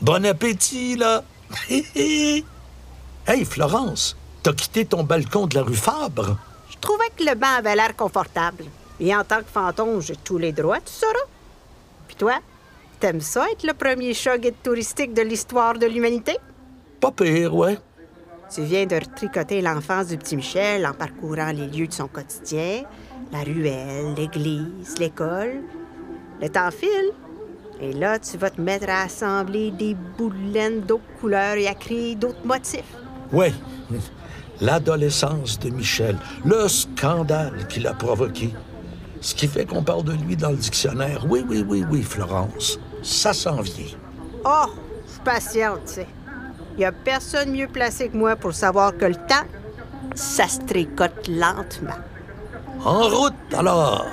Bon 0.00 0.24
appétit, 0.24 0.96
là! 0.96 1.24
hey, 1.68 2.44
Florence, 3.44 4.16
t'as 4.44 4.52
quitté 4.52 4.84
ton 4.84 5.02
balcon 5.02 5.48
de 5.48 5.56
la 5.56 5.62
rue 5.62 5.74
Fabre? 5.74 6.36
Je 6.70 6.76
trouvais 6.80 7.10
que 7.16 7.24
le 7.24 7.34
banc 7.34 7.56
avait 7.58 7.74
l'air 7.74 7.96
confortable. 7.96 8.64
Et 9.00 9.14
en 9.14 9.24
tant 9.24 9.38
que 9.38 9.50
fantôme, 9.52 10.00
j'ai 10.00 10.16
tous 10.16 10.38
les 10.38 10.52
droits, 10.52 10.78
tu 10.78 10.92
sauras. 10.92 11.18
Puis 12.06 12.16
toi, 12.16 12.38
t'aimes 13.00 13.20
ça 13.20 13.46
être 13.50 13.66
le 13.66 13.72
premier 13.72 14.12
chat 14.12 14.36
guide 14.36 14.62
touristique 14.62 15.14
de 15.14 15.22
l'histoire 15.22 15.78
de 15.78 15.86
l'humanité? 15.86 16.36
Pas 17.00 17.10
pire, 17.10 17.54
ouais. 17.56 17.78
Tu 18.54 18.62
viens 18.62 18.84
de 18.84 18.98
tricoter 19.16 19.62
l'enfance 19.62 20.08
du 20.08 20.18
petit 20.18 20.36
Michel 20.36 20.86
en 20.86 20.92
parcourant 20.92 21.50
les 21.50 21.66
lieux 21.66 21.86
de 21.86 21.92
son 21.92 22.08
quotidien, 22.08 22.82
la 23.32 23.40
ruelle, 23.40 24.14
l'église, 24.16 24.98
l'école. 24.98 25.62
Le 26.42 26.48
temps 26.48 26.70
file. 26.70 27.12
Et 27.80 27.92
là, 27.92 28.18
tu 28.18 28.36
vas 28.36 28.50
te 28.50 28.60
mettre 28.60 28.90
à 28.90 29.04
assembler 29.04 29.70
des 29.70 29.96
bouts 30.18 30.30
de 30.30 30.52
laine 30.52 30.80
d'autres 30.80 31.02
couleurs 31.20 31.56
et 31.56 31.66
à 31.66 31.74
créer 31.74 32.14
d'autres 32.14 32.44
motifs. 32.44 32.96
Oui, 33.32 33.54
l'adolescence 34.60 35.58
de 35.60 35.70
Michel, 35.70 36.18
le 36.44 36.68
scandale 36.68 37.66
qu'il 37.68 37.86
a 37.86 37.94
provoqué. 37.94 38.50
Ce 39.22 39.34
qui 39.34 39.46
fait 39.46 39.64
qu'on 39.64 39.82
parle 39.82 40.04
de 40.04 40.12
lui 40.12 40.36
dans 40.36 40.50
le 40.50 40.56
dictionnaire. 40.56 41.24
Oui, 41.28 41.44
oui, 41.48 41.64
oui, 41.66 41.84
oui, 41.90 42.02
Florence, 42.02 42.78
ça 43.02 43.32
s'en 43.32 43.60
vient. 43.60 43.98
Oh, 44.44 44.66
je 45.06 45.12
suis 45.12 45.20
patiente, 45.20 45.80
tu 45.86 45.92
sais. 45.94 46.06
Il 46.72 46.78
n'y 46.78 46.84
a 46.84 46.92
personne 46.92 47.52
mieux 47.52 47.66
placé 47.66 48.08
que 48.08 48.16
moi 48.16 48.36
pour 48.36 48.54
savoir 48.54 48.96
que 48.96 49.04
le 49.04 49.14
temps, 49.14 49.46
ça 50.14 50.46
se 50.48 50.60
tricote 50.60 51.28
lentement. 51.28 51.98
En 52.84 53.08
route, 53.08 53.34
alors! 53.52 54.06